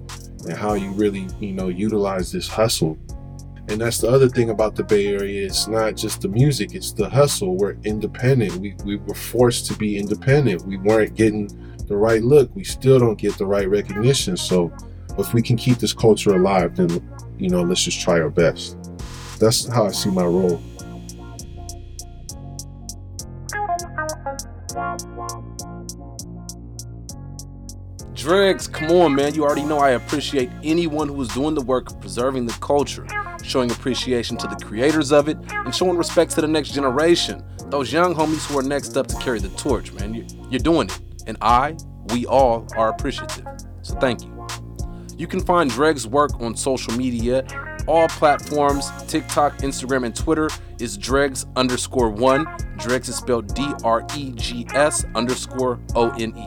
and 0.46 0.56
how 0.56 0.74
you 0.74 0.90
really, 0.92 1.26
you 1.40 1.52
know, 1.52 1.68
utilize 1.68 2.30
this 2.30 2.46
hustle. 2.46 2.98
And 3.68 3.80
that's 3.80 3.98
the 3.98 4.08
other 4.08 4.28
thing 4.28 4.50
about 4.50 4.74
the 4.74 4.82
Bay 4.82 5.06
Area. 5.06 5.46
It's 5.46 5.68
not 5.68 5.96
just 5.96 6.20
the 6.20 6.28
music, 6.28 6.74
it's 6.74 6.92
the 6.92 7.08
hustle. 7.08 7.56
We're 7.56 7.76
independent. 7.84 8.56
We, 8.56 8.74
we 8.84 8.96
were 8.96 9.14
forced 9.14 9.66
to 9.66 9.74
be 9.74 9.98
independent. 9.98 10.62
We 10.66 10.76
weren't 10.76 11.14
getting 11.14 11.48
the 11.86 11.96
right 11.96 12.22
look. 12.22 12.54
We 12.54 12.64
still 12.64 12.98
don't 12.98 13.18
get 13.18 13.38
the 13.38 13.46
right 13.46 13.68
recognition. 13.68 14.36
So 14.36 14.72
if 15.18 15.32
we 15.32 15.42
can 15.42 15.56
keep 15.56 15.78
this 15.78 15.92
culture 15.92 16.34
alive, 16.34 16.76
then 16.76 16.88
you 17.38 17.48
know, 17.48 17.62
let's 17.62 17.82
just 17.82 18.00
try 18.00 18.20
our 18.20 18.30
best. 18.30 18.76
That's 19.38 19.66
how 19.66 19.86
I 19.86 19.90
see 19.90 20.10
my 20.10 20.24
role. 20.24 20.62
Dregs, 28.14 28.68
come 28.68 28.92
on, 28.92 29.16
man. 29.16 29.34
You 29.34 29.42
already 29.42 29.64
know 29.64 29.78
I 29.78 29.90
appreciate 29.90 30.48
anyone 30.62 31.08
who 31.08 31.20
is 31.20 31.28
doing 31.28 31.56
the 31.56 31.62
work 31.62 31.90
of 31.90 32.00
preserving 32.00 32.46
the 32.46 32.52
culture, 32.60 33.04
showing 33.42 33.70
appreciation 33.70 34.36
to 34.38 34.46
the 34.46 34.56
creators 34.56 35.12
of 35.12 35.28
it, 35.28 35.36
and 35.50 35.74
showing 35.74 35.96
respect 35.96 36.32
to 36.32 36.40
the 36.40 36.48
next 36.48 36.70
generation. 36.70 37.44
Those 37.66 37.92
young 37.92 38.14
homies 38.14 38.46
who 38.46 38.58
are 38.58 38.62
next 38.62 38.96
up 38.96 39.06
to 39.08 39.16
carry 39.16 39.38
the 39.38 39.48
torch, 39.50 39.92
man. 39.92 40.14
You're 40.50 40.60
doing 40.60 40.88
it. 40.88 41.00
And 41.26 41.36
I, 41.40 41.76
we 42.12 42.26
all 42.26 42.66
are 42.76 42.88
appreciative. 42.90 43.46
So 43.82 43.94
thank 43.96 44.22
you. 44.22 44.46
You 45.16 45.26
can 45.26 45.40
find 45.40 45.70
Dreg's 45.70 46.06
work 46.06 46.40
on 46.40 46.56
social 46.56 46.92
media, 46.94 47.46
all 47.86 48.08
platforms 48.08 48.90
TikTok, 49.06 49.58
Instagram, 49.58 50.04
and 50.04 50.14
Twitter 50.14 50.48
is 50.80 50.96
Dregs 50.96 51.46
underscore 51.56 52.10
one. 52.10 52.46
Dregs 52.76 53.08
is 53.08 53.16
spelled 53.16 53.54
D 53.54 53.72
R 53.84 54.06
E 54.16 54.32
G 54.32 54.66
S 54.74 55.04
underscore 55.14 55.78
O 55.94 56.10
N 56.10 56.36
E. 56.36 56.46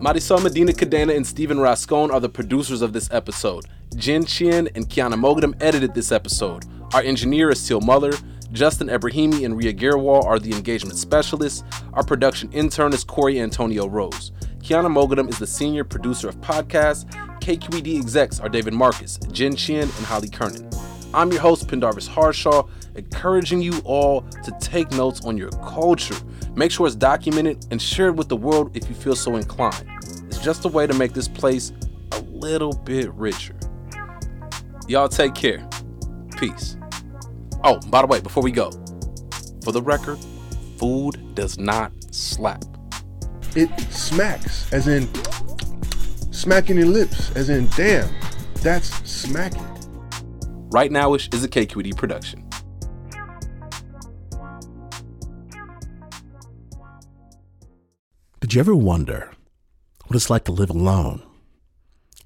Marisol 0.00 0.42
Medina 0.42 0.72
Cadena 0.72 1.14
and 1.14 1.26
Stephen 1.26 1.60
Rascon 1.60 2.10
are 2.10 2.20
the 2.20 2.28
producers 2.28 2.80
of 2.80 2.92
this 2.92 3.10
episode. 3.12 3.66
Jen 3.96 4.24
Chien 4.24 4.68
and 4.74 4.88
Kyana 4.88 5.14
Moghadam 5.14 5.54
edited 5.60 5.94
this 5.94 6.12
episode. 6.12 6.64
Our 6.94 7.02
engineer 7.02 7.50
is 7.50 7.66
Teal 7.66 7.80
Muller. 7.80 8.12
Justin 8.52 8.88
Ebrahimi 8.88 9.44
and 9.44 9.56
Ria 9.56 9.72
Girwal 9.72 10.24
are 10.24 10.38
the 10.38 10.52
engagement 10.52 10.96
specialists. 10.96 11.64
Our 11.92 12.04
production 12.04 12.50
intern 12.52 12.92
is 12.92 13.04
Corey 13.04 13.40
Antonio 13.40 13.86
Rose. 13.88 14.32
Kyana 14.60 14.88
Moghadam 14.88 15.28
is 15.28 15.38
the 15.38 15.46
senior 15.46 15.84
producer 15.84 16.28
of 16.28 16.40
podcasts. 16.40 17.04
KQED 17.40 17.98
execs 17.98 18.40
are 18.40 18.48
David 18.48 18.74
Marcus, 18.74 19.18
Jen 19.32 19.56
Chien, 19.56 19.82
and 19.82 20.06
Holly 20.06 20.28
Kernan. 20.28 20.70
I'm 21.12 21.32
your 21.32 21.40
host, 21.40 21.66
Pendarvis 21.66 22.06
Harshaw, 22.06 22.68
encouraging 22.94 23.60
you 23.60 23.80
all 23.84 24.22
to 24.44 24.56
take 24.60 24.90
notes 24.92 25.24
on 25.24 25.36
your 25.36 25.50
culture. 25.50 26.16
Make 26.54 26.70
sure 26.70 26.86
it's 26.86 26.96
documented 26.96 27.66
and 27.70 27.82
share 27.82 28.08
it 28.08 28.16
with 28.16 28.28
the 28.28 28.36
world 28.36 28.76
if 28.76 28.88
you 28.88 28.94
feel 28.94 29.16
so 29.16 29.36
inclined. 29.36 29.88
It's 30.28 30.38
just 30.38 30.64
a 30.64 30.68
way 30.68 30.86
to 30.86 30.94
make 30.94 31.12
this 31.12 31.28
place 31.28 31.72
a 32.12 32.20
little 32.20 32.72
bit 32.72 33.12
richer. 33.14 33.54
Y'all 34.90 35.08
take 35.08 35.36
care. 35.36 35.64
Peace. 36.36 36.76
Oh, 37.62 37.78
by 37.90 38.00
the 38.00 38.08
way, 38.08 38.18
before 38.18 38.42
we 38.42 38.50
go, 38.50 38.72
for 39.62 39.70
the 39.70 39.80
record, 39.80 40.18
food 40.78 41.36
does 41.36 41.60
not 41.60 41.92
slap. 42.12 42.64
It 43.54 43.70
smacks, 43.92 44.72
as 44.72 44.88
in 44.88 45.08
smacking 46.32 46.76
your 46.76 46.88
lips, 46.88 47.30
as 47.36 47.50
in, 47.50 47.68
damn, 47.76 48.12
that's 48.62 48.88
smacking. 49.08 49.64
Right 50.72 50.90
Now 50.90 51.10
Nowish 51.10 51.32
is 51.32 51.44
a 51.44 51.48
KQED 51.48 51.96
production. 51.96 52.50
Did 58.40 58.54
you 58.54 58.58
ever 58.58 58.74
wonder 58.74 59.30
what 60.08 60.16
it's 60.16 60.30
like 60.30 60.46
to 60.46 60.52
live 60.52 60.70
alone, 60.70 61.22